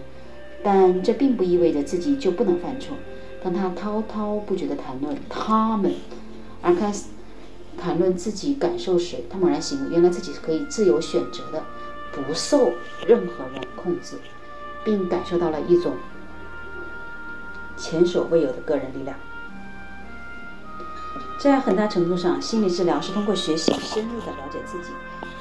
[0.63, 2.95] 但这并不意味着自己就不能犯错。
[3.43, 5.95] 当他滔滔不绝地谈论他们，
[6.61, 7.05] 而开始
[7.81, 11.63] 谈论自己感受时，他猛然醒悟，原来自己是可以自由选择的，
[12.11, 12.73] 不受
[13.07, 14.17] 任何人控制，
[14.83, 15.93] 并感受到了一种
[17.75, 19.17] 前所未有的个人力量。
[21.39, 24.91] 在很大程度上，心理治疗是通过学习深入的了解自己，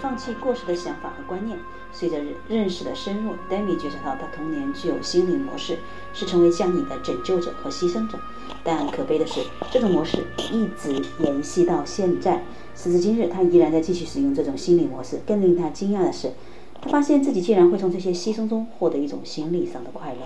[0.01, 1.59] 放弃过时的想法和观念。
[1.93, 2.18] 随着
[2.49, 5.78] 认识的深入，Demi 觉察到他童年具有心理模式，
[6.14, 8.18] 是成为家里的拯救者和牺牲者。
[8.62, 12.43] 但可悲的是，这种模式一直延续到现在。
[12.76, 15.20] 时至今日，他依然在继续使用这种心理模式。
[15.26, 16.32] 更令他惊讶的是，
[16.80, 20.20] 他发现自己竟然会从这些牺牲中获得一种心理上的快乐。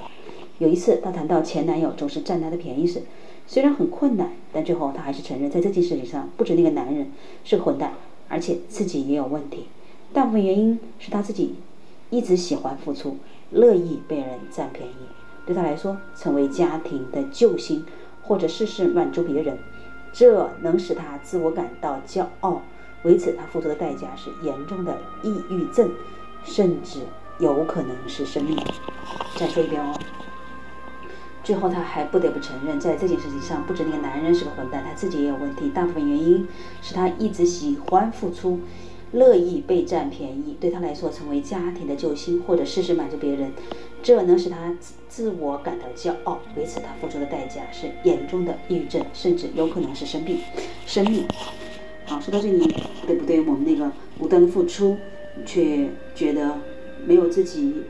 [0.59, 3.05] 有一次，他谈到前男友总是占他的便宜时，
[3.47, 7.11] 虽然很困难，但最后他还是承认，在这件事情上，不止那个男人
[7.45, 7.95] 是混蛋，
[8.29, 9.67] 而且自己也有问题。
[10.13, 11.55] 大部分原因是他自己
[12.11, 13.17] 一直喜欢付出，
[13.51, 14.95] 乐意被人占便宜。
[15.47, 17.85] 对他来说，成为家庭的救星，
[18.23, 19.59] 或者事事满足别人，
[20.13, 22.61] 这能使他自我感到骄傲。
[23.05, 25.91] 为此，他付出的代价是严重的抑郁症，
[26.45, 27.01] 甚至
[27.39, 28.57] 有可能是生命。
[29.37, 29.99] 再说一遍哦。
[31.43, 35.71] 最后，他还不得不承认，在这件事情上，不止那个男人是个混蛋，他自己也有问题。
[35.71, 36.47] 大部分原因
[36.83, 38.61] 是他一直喜欢付出。
[39.13, 43.53] 乐意被占便宜，对他来说，成为家庭的救星，或者事事满足别人，
[44.03, 46.41] 这能使他自自我感到骄傲。
[46.57, 50.39] 为此，他付出的代价是严重的抑郁症，甚至有可能是生病、
[50.87, 51.27] 生命。
[52.07, 52.75] 好，说到这里，
[53.07, 53.41] 对不对？
[53.41, 54.97] 我们那个无端的付出，
[55.45, 56.59] 却觉得
[57.05, 57.83] 没有自己，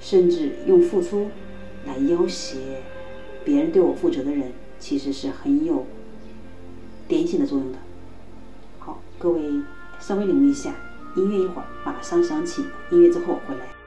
[0.00, 1.28] 甚至用付出
[1.86, 2.56] 来要挟
[3.44, 5.86] 别人对我负责的人，其实是很有
[7.06, 7.78] 点醒的作用的。
[8.80, 9.40] 好，各位。
[10.02, 10.72] 稍微领悟一下，
[11.14, 13.81] 音乐一会儿马上响起，音乐之后回来。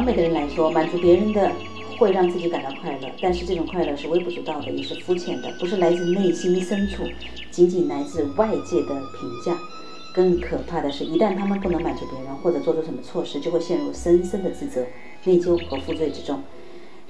[0.00, 1.52] 完美的人来说，满足别人的
[1.98, 7.04] 会让自己感到快乐，但是这种快乐是微不足道的，也是肤浅的，不是来自内心深处，
[7.50, 9.54] 仅仅来自外界的评价。
[10.14, 14.86] 更可怕的是，一旦他们不能满足别人，或者做出什么错事，就会陷入深深的自责、
[15.24, 16.42] 内疚和负罪之中。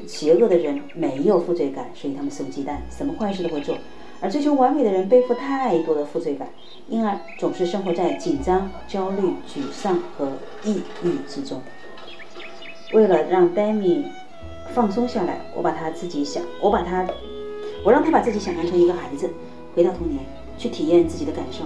[0.08, 3.76] 邪恶的人没有负罪感，所以他们肆无忌惮，什么坏事都会做；
[4.20, 6.48] 而追求完美的人背负太多的负罪感，
[6.88, 10.32] 因而总是生活在紧张、焦虑、沮丧和
[10.64, 11.62] 抑郁之中。
[12.92, 14.04] 为了让戴米
[14.74, 17.06] 放松下来，我把他自己想，我把他，
[17.84, 19.30] 我让他把自己想象成一个孩子，
[19.74, 20.20] 回到童年，
[20.58, 21.64] 去体验自己的感受。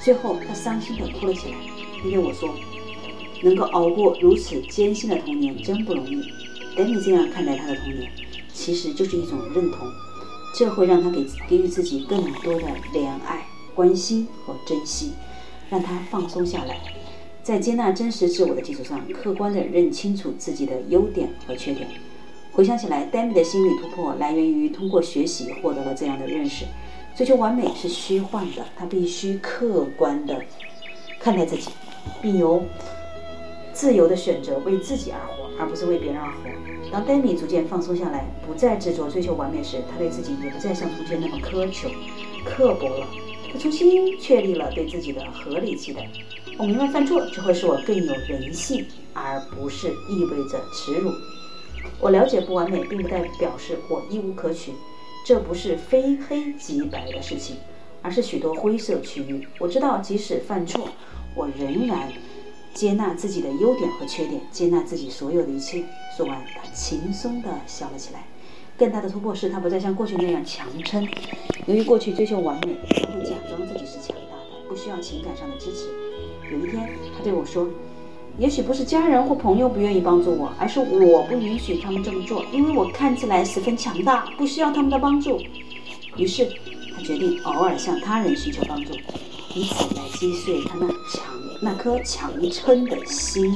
[0.00, 1.56] 最后，他伤心地哭了起来，
[2.04, 2.48] 因为我说，
[3.42, 6.22] 能够熬过如此艰辛的童年真不容易。
[6.76, 8.10] 等你这样看待他的童年，
[8.52, 9.88] 其实就是一种认同，
[10.54, 12.62] 这会让他给给予自己更多的
[12.94, 13.44] 怜爱、
[13.74, 15.12] 关心和珍惜，
[15.68, 16.78] 让他放松下来，
[17.42, 21.88] 在接纳真实自我的基础上，客观地认清楚自己的优点和缺点。
[22.52, 26.66] 回想起来，戴米的心理突破来源于通过学习获得了这样的认识：
[27.16, 30.42] 追求完美是虚幻的，他必须客观地
[31.18, 31.70] 看待自己，
[32.20, 32.62] 并由
[33.72, 36.38] 自由的选择为自己而活，而不是为别人而活。
[36.92, 41.88] 当戴米逐渐放松下来，不再执着追求完美时，他对自己也不再像从前那么苛求、
[42.44, 43.06] 刻薄了。
[43.52, 46.08] 他重新确立了对自己的合理期待。
[46.58, 51.12] 我明白犯错只会使我更有人性，而不是意味着耻辱。
[52.00, 54.72] 我了解不完美，并不代表示我一无可取。
[55.26, 57.56] 这不是非黑即白的事情，
[58.02, 59.46] 而是许多灰色区域。
[59.58, 60.88] 我知道，即使犯错，
[61.34, 62.10] 我仍然
[62.72, 65.84] 接纳自己的优点和缺点，接纳自己所有的一切。
[66.16, 68.24] 说完，他轻松地笑了起来。
[68.80, 71.06] 更大的突破是他不再像过去那样强撑。
[71.66, 75.90] 由于过去追求完美，他会假装自己是强大的，不需要情感上的支持。
[76.50, 77.68] 有一天，他对我说
[78.40, 85.38] ：“也许不是家人或朋友不愿意帮助我，而是我不允许他们这么做，因为我看起来十分强大，不需要他们的帮助。”
[86.16, 86.50] 于是，
[86.96, 88.94] 他决定偶尔向他人寻求帮助，
[89.54, 91.22] 以此来击碎他那强
[91.60, 93.54] 那颗强撑的心。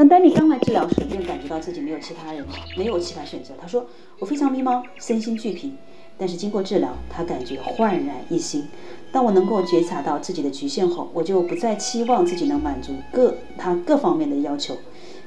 [0.00, 2.42] 当丹米刚来治疗时，便感觉到自己没有其他人，
[2.74, 3.52] 没有其他选择。
[3.60, 3.84] 他说
[4.18, 5.74] ：“我非常迷茫，身心俱疲。”
[6.16, 8.66] 但是经过治疗，他感觉焕然一新。
[9.12, 14.74] 当我能够觉察到自己的局限后，我就不再期望自己能满足各他各方面的要求。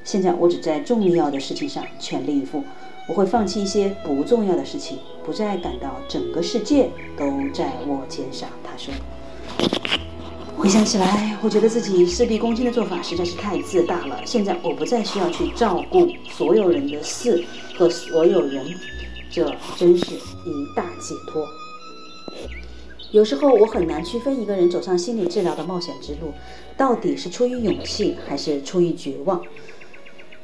[0.02, 2.64] 现在我只在重要的事情上全力以赴。
[3.06, 8.48] 我会放弃一些不重要的事情，不再感到整个世界都在我肩上。
[8.64, 8.92] 他说。
[10.56, 14.18] 回想起来，我觉得自己事必躬亲的做法实在是太自大了。
[14.24, 17.44] 现在我不再需要去照顾所有人的事
[17.76, 18.64] 和所有人，
[19.30, 21.46] 这真是一大解脱。
[23.10, 26.32] 有时候我很难区分一个人走上心理治疗的冒险之路，
[26.76, 29.42] 到底是出于勇气还是出于绝望。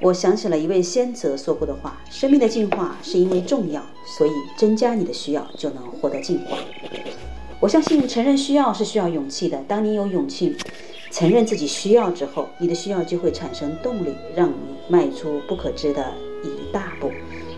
[0.00, 3.82] 我想起了一位先哲说过的话：“生命的进化是因为重要，
[4.18, 6.58] 所以增加你的需要就能获得进化。”
[7.60, 9.62] 我相信承认需要是需要勇气的。
[9.68, 10.56] 当你有勇气
[11.10, 14.54] 承认自己需要之后，你的需要就会产生动力，让你
[14.88, 17.10] 迈出不可知的一大步。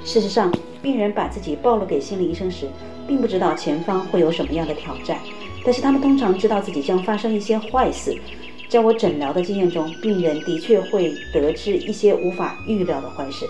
[0.05, 2.67] 事实上，病人把自己暴露给心理医生时，
[3.07, 5.21] 并不知道前方会有什么样的挑战，
[5.65, 8.21] 但是他们通常知道自己将发生一些坏事。
[8.69, 13.47] 在我诊疗的经验中，病人的确会得知一些无法预料的坏事，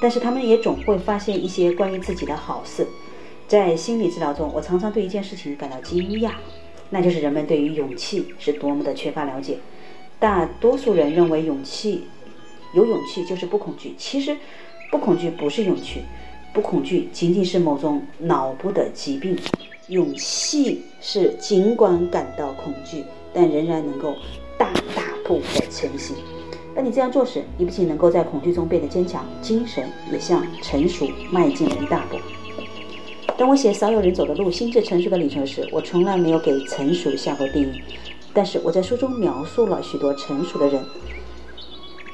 [0.00, 2.86] 但是他们也总会发现一些关于自己的好事。
[3.48, 6.32] 在心理治疗中，我常常对一件事情感到惊讶，
[6.90, 9.56] 那就是人们对于勇气是多么的缺乏了解。
[10.20, 12.04] 大多数人认为勇气，
[12.74, 13.94] 有勇气就是不恐惧。
[13.96, 14.36] 其实，
[14.90, 16.02] 不恐惧不是勇气，
[16.52, 19.34] 不恐惧仅仅是某种脑部的疾病。
[19.88, 24.14] 勇气是尽管感到恐惧，但仍然能够
[24.58, 26.14] 大大步的前行。
[26.76, 32.18] 当你这样做时，你不仅能够在恐惧中变得坚强，精神也向成熟迈进了一大步。
[33.38, 37.80] 当我写少有人走的路，心智成熟的旅程时，我从来没有给成熟下过定义。
[38.34, 40.84] 但是我在书中描述了许多成熟的人。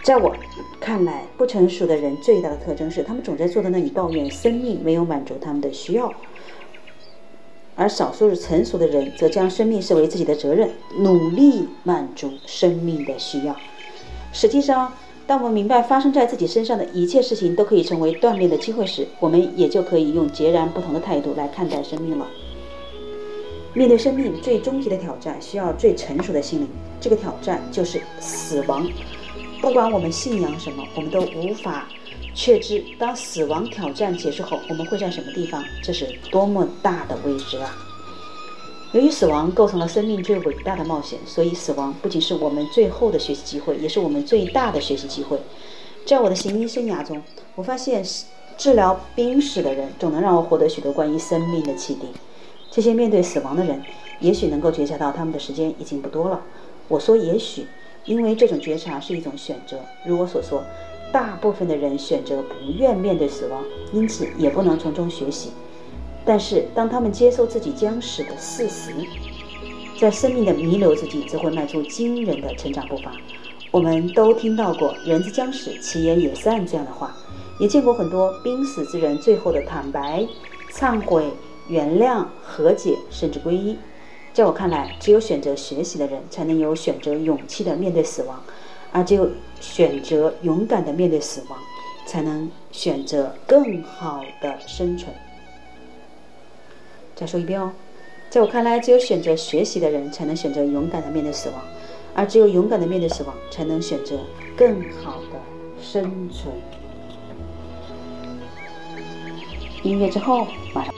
[0.02, 0.36] 在我
[0.78, 6.10] 看来，不成熟的人最大的特征是，他们总在坐在那里抱怨生命没有满足他们的需要；
[7.74, 10.68] 而少数成熟的人则将生命视为自己的责任，
[10.98, 13.56] 努力满足生命的需要。
[14.30, 14.92] 实际上，
[15.26, 22.26] 当我们明白发生在自己身上的一切事情都可以成为锻炼的机会时，我们也就可以用截然不同的态度来看待生命了。
[23.72, 26.68] 面对生命最终极的挑战，需要最成熟的心灵。
[27.00, 28.86] 这个挑战就是死亡。
[29.60, 31.88] 不管我们信仰什么，我们都无法
[32.34, 35.64] 确知当死亡挑战结束后，我们会在什么地方。
[35.82, 37.74] 这是多么大的未知啊！
[38.94, 45.36] 由于死亡构成了生命最伟大的冒险，所以死亡不仅是我们最后的学习机会，也是我们最大的学习机会。
[46.06, 47.20] 在我的行医生涯中，
[47.56, 48.04] 我发现
[48.56, 52.06] 治疗濒死的人总能让我获得许多关于生命的启迪。
[52.70, 53.82] 这些面对死亡的人，
[54.20, 56.40] 也许能够觉察到他们的时间已经不多了。
[56.86, 57.66] 我说也许，
[58.04, 59.76] 因为这种觉察是一种选择。
[60.06, 60.62] 如我所说，
[61.10, 65.50] 大部分的人选择不愿面对死亡，因此也不能从中学习。
[66.24, 68.92] 但是，当他们接受自己将死的事实，
[69.98, 73.12] 在生命的弥留之际，则会迈出惊人的成长步伐。
[73.70, 77.14] 我们都听到过“人之将死，其言也善”这样的话，
[77.58, 80.26] 也见过很多濒死之人最后的坦白、
[80.72, 81.30] 忏悔、
[81.68, 83.76] 原谅、和解，甚至皈依。
[84.32, 88.36] 在我看来，只有选择学习的人，才能有选择勇气的面对死亡；
[88.92, 89.28] 而只有
[89.60, 91.58] 选择勇敢的面对死亡，
[92.06, 95.14] 才能选择更好的生存。
[97.14, 97.72] 再说一遍哦，
[98.28, 101.58] 在我看来，只有选择学习的人，才能选择勇敢的面对死亡。
[102.16, 104.18] 而只有勇敢的面对死亡，才能选择
[104.56, 105.40] 更好的
[105.80, 106.54] 生存。
[109.82, 110.94] 音乐之后，马上。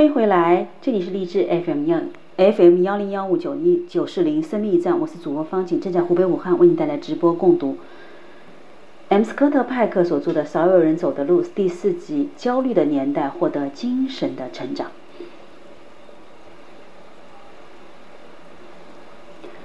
[0.00, 2.00] 欢迎回来，这里是励志 FM 幺
[2.38, 7.76] FM 幺零幺五九一九四零生命驿站，我是主播方景，正在湖北武汉为你带来直播共读。
[9.10, 14.90] M 斯科特派克所著的《少有人走的路》第四集《焦虑的年代》获得精神的成长。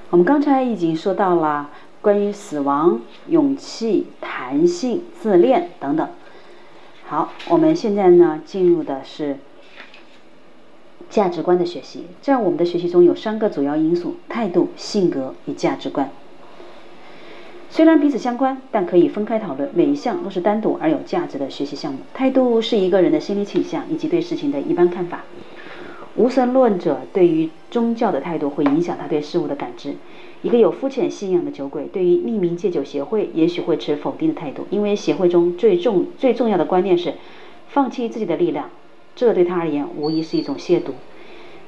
[0.09, 1.69] 我们刚才已经说到了
[2.01, 6.09] 关于死亡、勇气、弹性、自恋等等。
[7.05, 9.37] 好，我们现在呢进入的是。
[11.15, 16.09] 价值观的学习，在我们的学习中有三个主要因素：态度、性格与价值观。
[17.69, 19.69] 虽然彼此相关，但可以分开讨论。
[19.73, 21.99] 每一项都是单独而有价值的学习项目。
[22.13, 25.23] 态度是一个人的心理倾向以及对事情的一般看法。
[26.17, 29.95] 无神论者对于宗教的态度会影响他对事物的感知。
[30.41, 37.13] 一个有肤浅信仰的酒鬼对于匿名戒酒协会也许会持否定的态度，因为协会中最重最重要的观念是
[37.69, 38.69] 放弃自己的力量。
[39.15, 40.91] 这对他而言无疑是一种亵渎。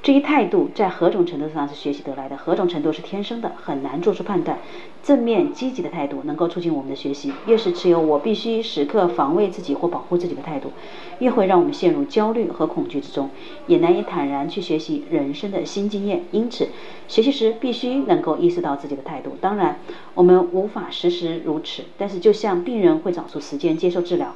[0.03, 4.59] 这一态度在何种程度上是学习得来的，何种程度是天生的，很难做出判断。
[5.01, 7.33] 正面积极的态度能够促进我们的学习。
[7.47, 10.71] 越是持有我必须时刻防卫自己或保护自己的态度，
[11.19, 13.31] 越会让我们陷入焦虑和恐惧之中，
[13.65, 16.23] 也难以坦然去学习人生的新经验。
[16.31, 16.69] 因此，
[17.07, 19.31] 学习时必须能够意识到自己的态度。
[19.41, 19.79] 当然，
[20.13, 24.35] 我们无法时时如此，但是就像病人会找出时间接受治疗。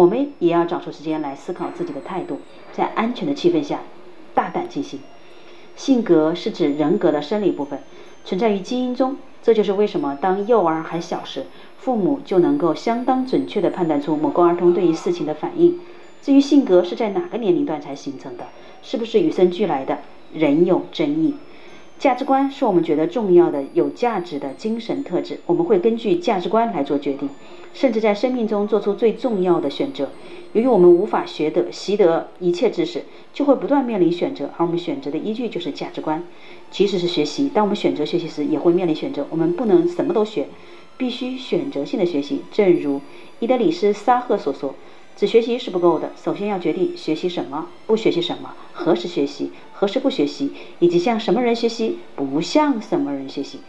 [0.00, 2.40] 我们也要找出时间来思考自己的态度，
[2.72, 3.80] 在安全的气氛下
[4.32, 4.98] 大胆进行。
[5.76, 7.80] 性格是指人格的生理部分，
[8.24, 9.18] 存在于基因中。
[9.42, 11.44] 这就是为什么当幼儿还小时，
[11.76, 15.78] 父母就能够相当准确地判断出某个儿童对于事情的反应。
[16.22, 18.46] 至于性格是在哪个年龄段才形成的，
[18.82, 19.98] 是不是与生俱来的，
[20.32, 21.34] 仍有争议。
[21.98, 27.28] 价值观是我们觉得重要的、有价值的精神特质，我们会根据价值观来做决定。
[27.72, 30.10] 甚至在生命中做出最重要的选择。
[30.52, 36.24] 由于我们无法学得习得一切知识，就会不断面临选择，而我们选择的依据就是价值观。
[36.70, 39.26] 即使是学习，当我们选择学习时，也会面临选择。
[39.30, 40.48] 我们不能什么都学，
[40.96, 42.42] 必须选择性的学习。
[42.50, 43.00] 正如
[43.38, 44.74] 伊德里斯·沙赫所说
[45.16, 50.50] ：“只学习是不够的，首先要决定学习什么，不学习什么，何时学习，何时不学习，
[50.80, 53.60] 以及向什么人学习，不向什么人学习。”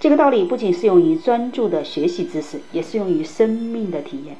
[0.00, 4.38] 这个道理不仅适用于专注的学习知识也适用于生命的体验。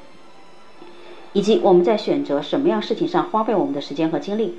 [1.34, 4.56] 以及我们在选择什么样事情上花费我们的时间和精力。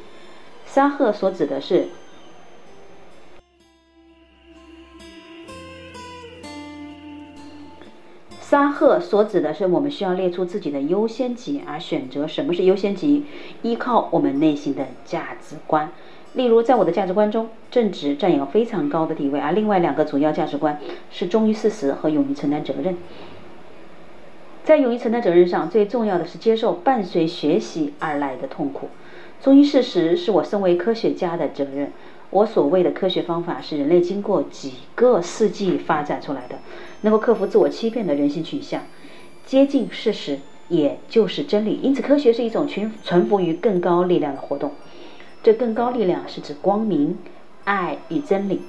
[0.66, 1.90] 沙赫所指的是。
[8.40, 13.26] 沙赫所指的是我们需要列出自己的优先级而选择什么是优先级
[13.62, 15.92] 依靠我们内心的价值观。
[16.34, 20.80] 例如，在我的价值观中，正直占有非常高的地位，而另外两个主要价值观
[21.12, 22.98] 是忠于事实和勇于承担责任。
[24.64, 28.90] 在勇于承担责任上，最重要的是接受伴随学习而来的痛苦。
[29.42, 31.92] 忠于事实是我身为科学家的责任。
[32.30, 36.60] 我所谓的科学方法是人类经过几个世纪发展出来的，
[37.02, 38.84] 能够克服自我欺骗的人性取向，
[39.46, 41.80] 接近事实，也就是真理。
[41.84, 44.72] 因此，科学是一种群臣服于更高力量的活动。
[45.44, 47.18] 这更高力量是指光明、
[47.64, 48.62] 爱与真理。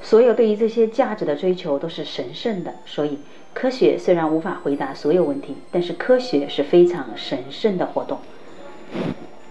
[0.00, 2.76] 所有对于这些价值的追求都是神圣的。
[2.86, 3.18] 所以，
[3.52, 8.18] 科学虽然无法回答所有问题，但是科学是非常神圣的活动。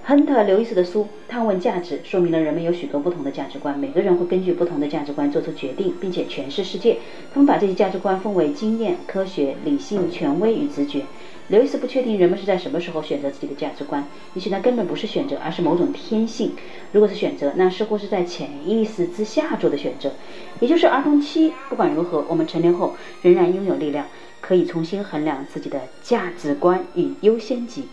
[0.03, 6.97] 亨特·刘易斯的书《探问价值》说明了人们有许多不同的价值观，每个人会根据不同的价值观做出决定，并且诠释世界。
[7.33, 11.03] 他们把这些价值观分为经验、科学、理性、权威与直觉。
[11.49, 16.51] 刘易斯不确定人们是在什么时候选择自己的价值观，也许那根本不是选择，而是某种天性。
[16.91, 20.11] 如果是选择，那似乎是在潜意识之下做的选择，
[20.59, 21.53] 也就是儿童期。
[21.69, 24.07] 不管如何，我们成年后仍然拥有力量，
[24.41, 27.85] 可以重新衡量自己的价值观与优先级。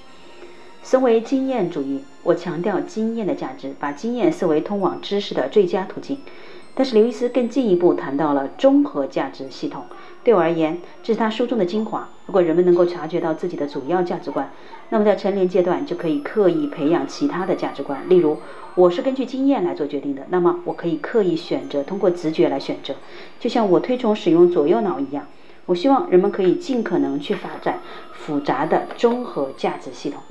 [0.83, 6.19] 身为经验主义，我强调经验的价值，把经验视为通往知识的最佳途径。
[6.75, 9.85] 但是刘易斯更进一步谈到了综合价值系统。
[10.25, 12.09] 对我而言，这是他书中的精华。
[12.27, 14.51] 如果人们能够察觉到自己的主要价值观，
[14.89, 18.09] 那么在成年阶段就可以刻意培养其他的价值观。
[18.09, 18.39] 例如，
[18.75, 22.95] 我是根据经验来做决定的，那么我可以刻意选择通过直觉来选择，
[23.39, 25.27] 就像我推崇使用左右脑一样。
[25.67, 27.81] 我希望人们可以尽可能去发展
[28.13, 30.23] 复杂的综合价值系统。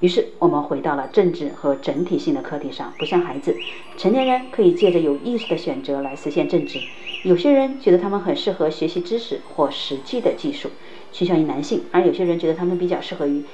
[0.00, 2.92] 于是，我们回到了政治和整体性的课题上。
[2.98, 3.56] 不像孩子，
[3.96, 6.80] 成年人可以借着有意识的选择来实现政治。
[7.22, 10.68] 有些人觉得他们很适合学习知识或实际的技术，
[11.10, 13.44] 倾向于男性；而有些人觉得他们比较适合于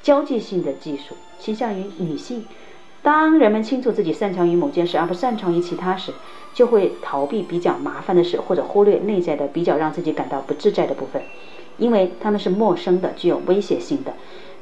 [0.00, 2.46] 交际性的技术，倾向于女性。
[3.02, 6.12] 当人们清楚自己擅长于某件事而不擅长于其他时，
[6.54, 11.22] 就会逃避比较麻烦的事，或者忽略内在的比较让自己感到不自在的部分，
[11.76, 14.14] 因为他们是陌生的，具有威胁性的。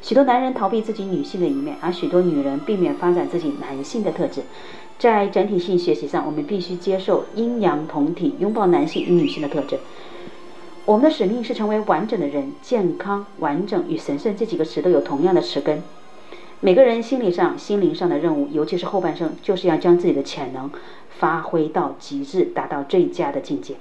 [0.06, 4.42] 许多男人逃避自己女性的一面，而许多女人避免发展自己男性的特质。
[5.00, 9.80] 在整体性学习上，我们必须接受阴阳同体，拥抱男性与女性的特质。
[10.84, 15.82] 我们的使命是成为完整的人，健康、完整与神圣这几个词都有同样的词根。
[16.60, 20.70] 每个人心理上、心灵上的任务，尤其是后半生，就是要将自己的潜能
[21.18, 23.74] 发挥到极致，达到最佳的境界。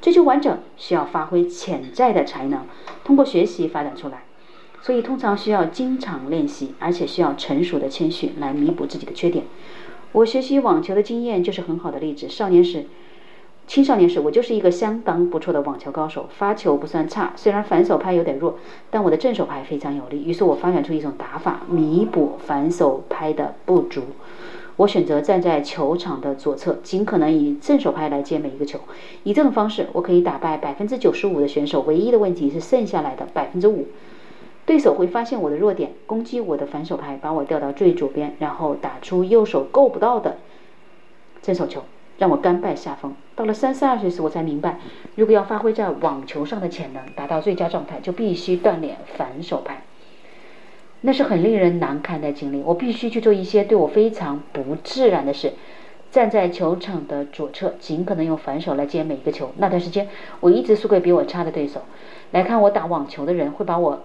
[0.00, 2.64] 追求完整需要发挥潜在的才能，
[3.04, 4.22] 通过学习发展出来。
[4.86, 9.44] 所以，通常需要经常练习，而且需要成熟的谦虚来弥补自己的缺点。
[10.12, 12.28] 我学习网球的经验就是很好的例子。
[12.28, 12.86] 少年时、
[13.66, 20.22] 青少年时，我就是一个相当不错的网球高手，发球不算差，虽然反手拍有点弱，但我的正手拍非常有力。
[20.24, 24.02] 于是我发展出一种打法，弥补反手拍的不足。
[24.76, 28.78] 我选择站在球场的左侧，尽可能以正手拍来接每一个球。
[29.24, 31.80] 以这种方式，我可以打败百分之九十五的选手。
[31.80, 33.88] 唯一的问题是剩下来的百分之五。
[34.66, 40.38] 对手会发现我的弱点，攻击我的反手拍，把我调到最左边，然后打出右手够不到的
[41.40, 41.84] 正手球，
[42.18, 43.14] 让我甘拜下风。
[43.36, 44.80] 到了三十二岁时，我才明白，
[45.14, 49.84] 如果要发挥在网球上的潜能，达到最佳状态，就必须锻炼反手拍。
[51.02, 52.60] 那是很令人难堪的经历。
[52.62, 55.52] 我必须去做一些对我非常不自然的事，
[56.10, 59.52] 站在球场的左侧，尽可能用反手来接每一个球。
[59.58, 60.08] 那段时间，
[60.40, 61.82] 我一直输给比我差的对手。
[62.32, 64.02] 来看我打网球的人会把我。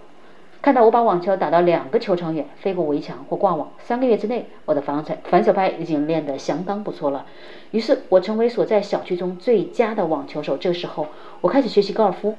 [0.62, 7.26] 看到我把网球打到两个球场远，飞过围墙或挂网，三个月之内，我的反手反手拍已经练得相当不错了。
[7.72, 10.58] 于是，我成为所在小区中最佳的网球手。
[10.58, 11.08] 这时候，
[11.42, 12.36] 我开始学习高尔夫，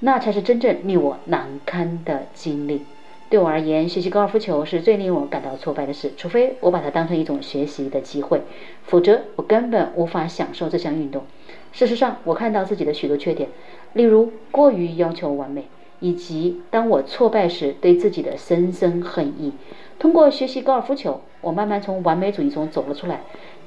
[0.00, 2.84] 那才是真正令我难堪的经历。
[3.30, 6.12] 对我而言，学习高尔夫球是最令我感到挫败的事。
[6.18, 8.42] 除非我把它当成一种学习的机会，
[8.82, 11.24] 否则我根本无法享受这项运动。
[11.72, 13.48] 事实上，我看到自己的许多缺点，
[13.94, 15.64] 例如过于要求完美。
[16.04, 19.54] 以及当我挫败时对自己的深深恨意。
[19.98, 23.22] 通过学习高尔夫球，我慢慢从完美主义中走了出来，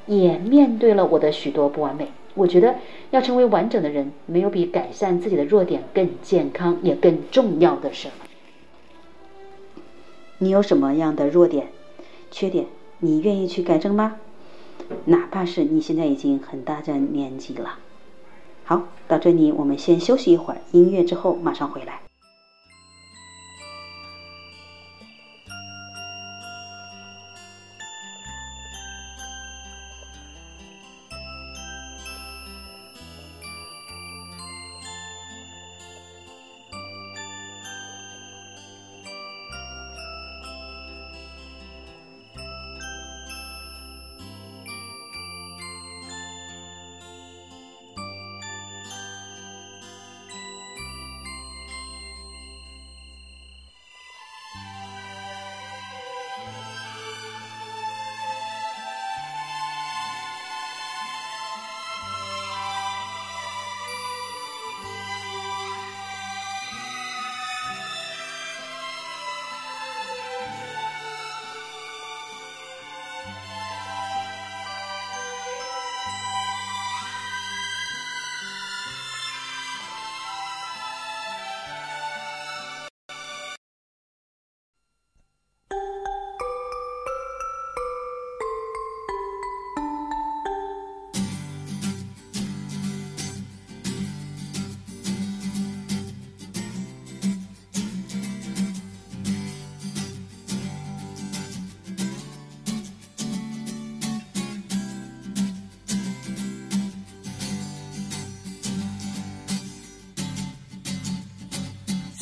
[0.05, 2.09] 也面对了我的许多不完美。
[2.35, 2.75] 我觉得
[3.09, 8.09] 要成为完整的人，没有比改善自己的弱点更健康也更重要的事。
[10.38, 11.69] 你有什么样的弱点、
[12.29, 12.67] 缺点？
[12.99, 14.17] 你愿意去改正吗？
[15.05, 17.79] 哪怕是你现在已经很大的年纪了。
[18.63, 22.07] 好，到这里我们先休息一会儿，音乐之后马上回来。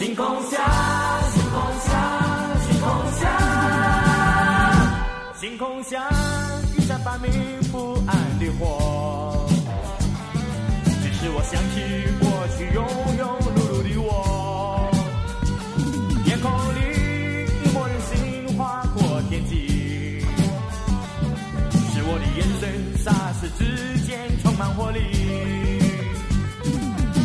[0.05, 0.61] 星空下，
[1.33, 1.89] 星空下，
[2.61, 2.87] 星空
[3.19, 3.25] 下，
[5.33, 5.99] 星空下，
[6.77, 7.31] 一盏发明
[7.71, 9.47] 不安的火。
[11.01, 11.81] 只是我想起
[12.19, 12.85] 过去庸
[13.17, 14.07] 庸碌碌的我，
[16.23, 16.79] 天空里
[17.63, 17.93] 一抹人
[18.55, 20.21] 划过天际，
[21.91, 22.63] 是我的眼神
[23.03, 23.09] 霎
[23.41, 24.99] 时之间充满活力。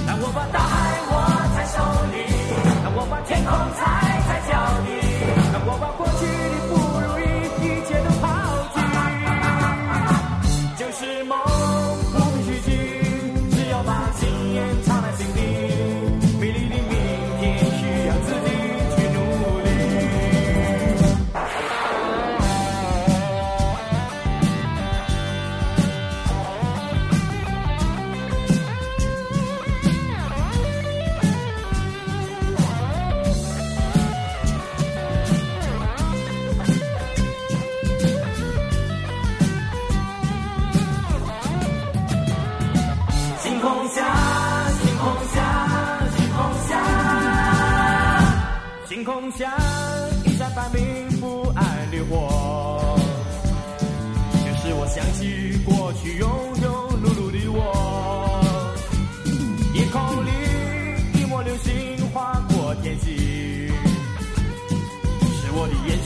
[0.07, 1.40] 当我把大海望。
[3.51, 4.00] Hold.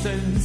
[0.05, 0.44] mountains.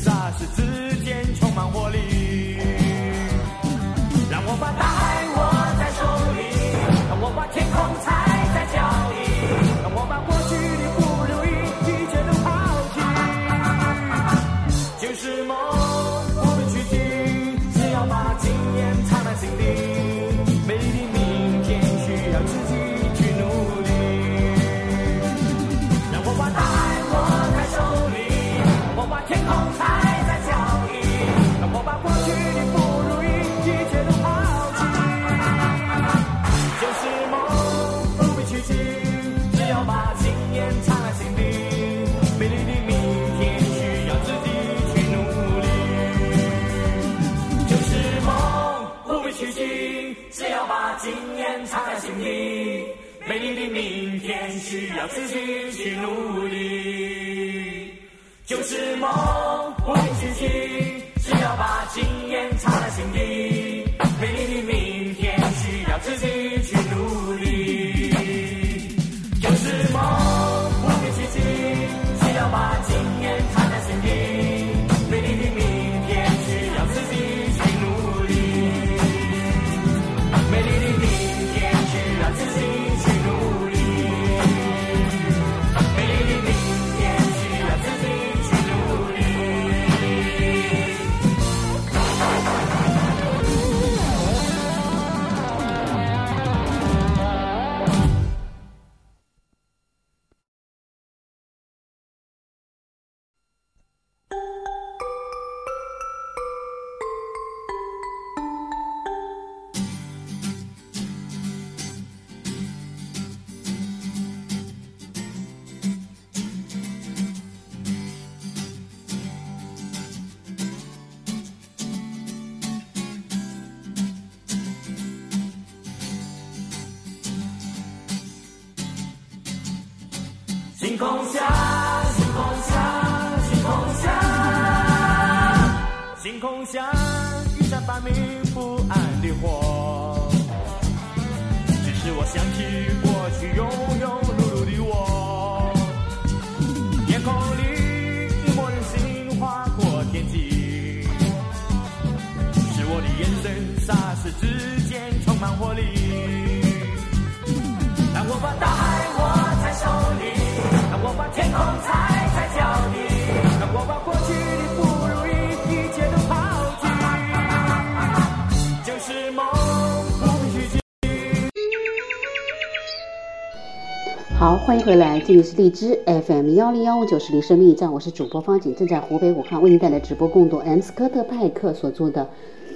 [174.39, 182.26] 好，欢迎回来，这里是荔枝 FM 幺零幺五九，是李生命驿站，我是主播方景，正在湖北武汉为您带来直播共读 M 斯科特派克所做的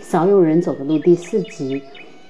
[0.06, 1.82] 《少有人走的路》第四集，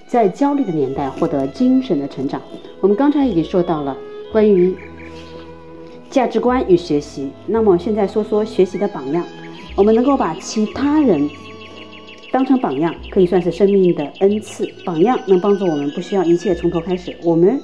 [0.06, 2.40] 在焦虑的年代获得精神的成长。
[2.80, 3.98] 我们刚才已经说到了
[4.32, 4.78] 关于
[6.14, 7.32] 价值观与学习。
[7.48, 9.26] 那么现在说说学习的榜样。
[9.76, 11.28] 我们能够把其他人
[12.32, 14.72] 当成榜样可以算是生命的恩赐。
[14.86, 17.18] 榜样能帮助我们不需要一切从头开始。
[17.24, 17.60] 我们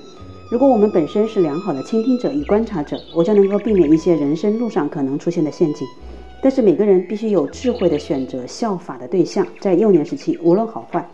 [0.49, 5.87] 如果我们本身是良好的倾听者与观察者我就能够避免一些人生路上可能出现的陷阱。
[6.41, 11.07] 但是每个人必须有智慧的选择效法的对象在幼年时期无论好坏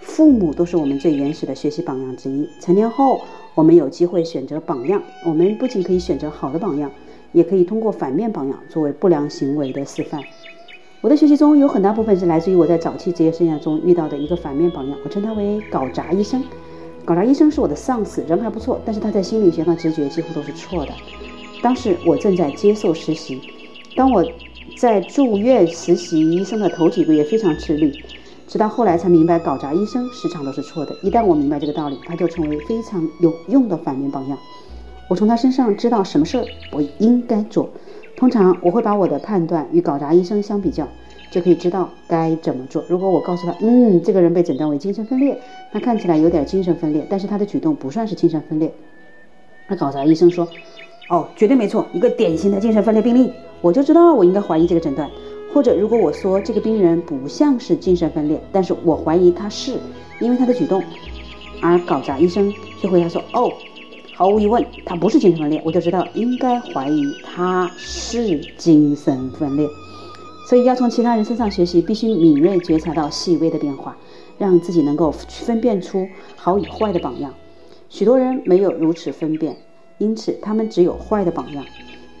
[0.00, 2.48] 父母都是我们最原始的学习榜样之一。
[2.58, 3.20] 成年后
[3.58, 6.88] 我们有机会选择榜样，我们不仅可以选择好的榜样，
[7.32, 10.22] 也可以通过反面榜样作为不良行为的示范。
[11.00, 16.40] 我的学习中有很大部分是来自于我在早期职业生涯中遇到的一个反面榜样，我称他为搞砸医生。
[17.04, 20.92] 搞砸医生是我的上司，人还不错，但是他在心理学上直觉几乎都是错的。
[21.60, 23.40] 当时我正在接受实习，
[23.96, 24.24] 当我
[24.76, 28.04] 在住院实习医生的头几个月非常吃力，
[28.48, 30.96] 直到后来才明白搞砸医生时常都是错的。
[31.02, 34.36] 一旦我明白这个道理，他就成为非常有用的反面榜样。
[35.08, 37.68] 我从他身上知道什么事儿我应该做。
[38.16, 40.88] 通常我会把我的判断与搞砸医生相比较。
[41.30, 42.82] 就可以知道该怎么做。
[42.88, 45.38] 如果我告诉他，嗯，这个人被诊断为精神分裂，
[45.70, 48.72] 他看起来有点精神分裂，但是他的举动不算是精神分裂。
[49.68, 50.48] 那搞砸医生说，
[51.10, 53.30] 哦，绝对没错，一个典型的精神分裂病例，
[53.60, 55.06] 我就知道我应该怀疑这个诊断。
[55.52, 59.78] 或者如果我说这个病人不像是精神分裂，但是我怀疑他是，
[60.20, 60.82] 因为他的举动，
[61.60, 63.52] 而搞砸医生却回答说，哦，
[64.14, 69.66] 毫无疑问，他不是精神分裂，我就知道应该怀疑他是精神分裂。
[70.48, 73.96] 所以要从其他人身上学习，必须敏锐觉察到细微的变化，
[74.38, 77.34] 让自己能够分辨出好与坏的榜样。
[77.88, 79.56] 许多人没有如此分辨，
[79.98, 81.64] 因此他们只有坏的榜样。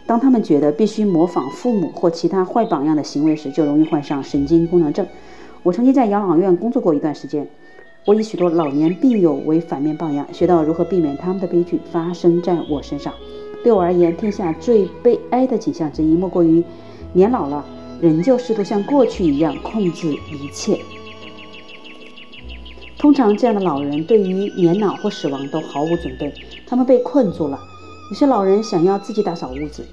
[0.08, 5.06] 当他们觉得必须模仿父母或其他坏榜样的行为时，就容易患上神经功能症。
[5.62, 7.46] 我曾经在养老院工作过一段时间，
[8.06, 13.12] 我以许多老年病友为反面榜样，学到如何避免他们的悲剧发生在我身上。
[13.62, 16.64] 对我而言，天下最悲哀的景象之一，莫过于
[17.12, 17.62] 年老了。
[18.00, 20.78] 仍旧试图像过去一样控制一切。
[22.96, 26.32] 通常，这样的老人对于年老或死亡都毫无准备，
[26.64, 27.58] 他们被困住了。
[28.10, 29.84] 有些老人想要自己打扫屋子，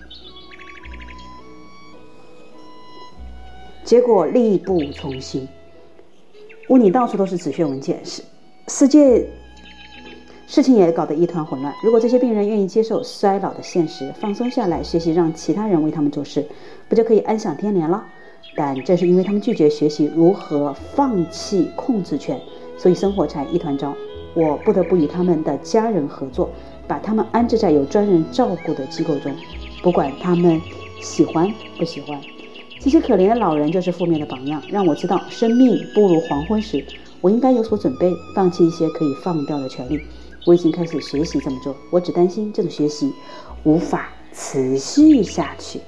[3.85, 5.47] 结果力不从心，
[6.69, 8.23] 屋里到处都是纸屑文件，世
[8.67, 9.23] 世界。
[10.47, 11.71] 事情也搞得一团混乱。
[11.83, 16.43] 如果这些病人愿意接受衰老的现实，放松下来，学习让其他人为他们做事，
[16.89, 18.03] 不就可以安享天年了？
[18.55, 22.41] 但正是因为他们拒绝学习如何放弃控制权，
[22.77, 23.95] 所以生活才一团糟。
[24.33, 26.49] 我不得不与他们的家人合作，
[26.87, 29.31] 把他们安置在有专人照顾的机构中，
[29.83, 30.59] 不管他们
[31.01, 32.19] 喜欢不喜欢。
[32.85, 36.85] 这些可怜的老人就是负面的榜样，让我知道生命步入黄昏时，
[37.19, 39.99] 我应该有所准备，放弃一些可以放掉的权利。
[40.45, 43.11] 我已经开始学习这么做，我只担心这种学习
[43.63, 45.81] 无法持续下去。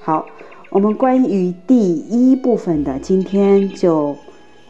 [0.00, 0.26] 好，
[0.70, 4.16] 我们关于第一部分的今天就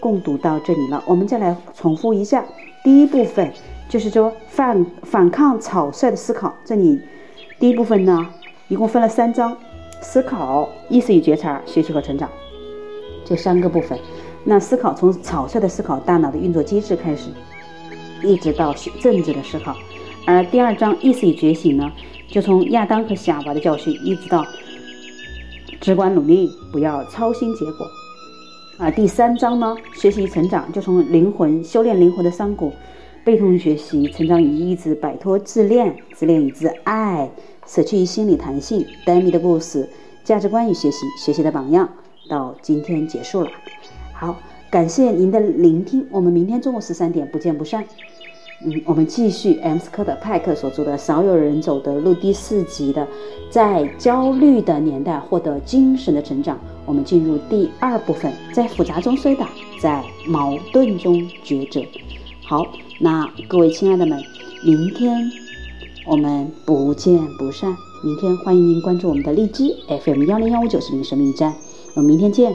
[0.01, 1.03] 共读到这里了。
[1.07, 2.44] 我们再来重复一下，
[2.84, 3.51] 第一部分
[3.88, 6.55] 就是说反反抗草率的思考。
[6.66, 7.01] 这里
[7.59, 8.28] 第一部分呢，
[8.68, 9.57] 一共分了三章：
[10.01, 12.28] 思考、意识与觉察、学习和成长
[13.24, 13.99] 这三个部分。
[14.44, 17.30] 那思考从草率的思考，大脑的运作机制开始。
[18.22, 19.76] 一直到政治的思考，
[20.26, 21.88] 而第二章意识与觉醒呢，
[22.26, 24.44] 就从亚当和夏娃的教训，一直到
[25.80, 27.86] 只管努力，不要操心结果。
[28.76, 32.72] 而第三章呢，学习成长，就从灵魂修炼灵魂的山谷，
[33.24, 37.30] 被动学习成长与意志，摆脱自恋，自恋与自爱，
[37.69, 39.89] 舍弃心理弹性，，Demi 的故事，
[40.25, 41.89] 价值观与学习，学习的榜样，
[42.29, 43.51] 到今天结束了。
[44.12, 44.37] 好。
[44.71, 47.83] 感谢您的聆听，我们明天中午十三点不见不散。
[48.62, 53.09] 嗯，我们继续 M 斯科的派克所著的《少有人走的路》第四集的，
[53.51, 56.59] 在焦虑的年代获得精神的成长。
[56.85, 59.49] 我们进入第二部分，在复杂中摔倒，
[59.81, 61.83] 在矛盾中抉择。
[62.45, 62.66] 好，
[63.01, 64.23] 那各位亲爱的们，
[64.62, 65.16] 明天
[66.09, 67.76] 我们不见不散。
[68.02, 71.54] 明天欢迎您关注我们的荔枝 FM 幺零幺五九四零生命驿站，
[71.94, 72.54] 我们明天见。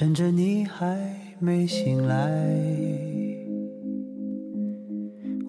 [0.00, 0.96] 趁着你还
[1.38, 2.26] 没醒来，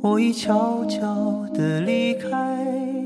[0.04, 3.01] 我已悄悄地离开。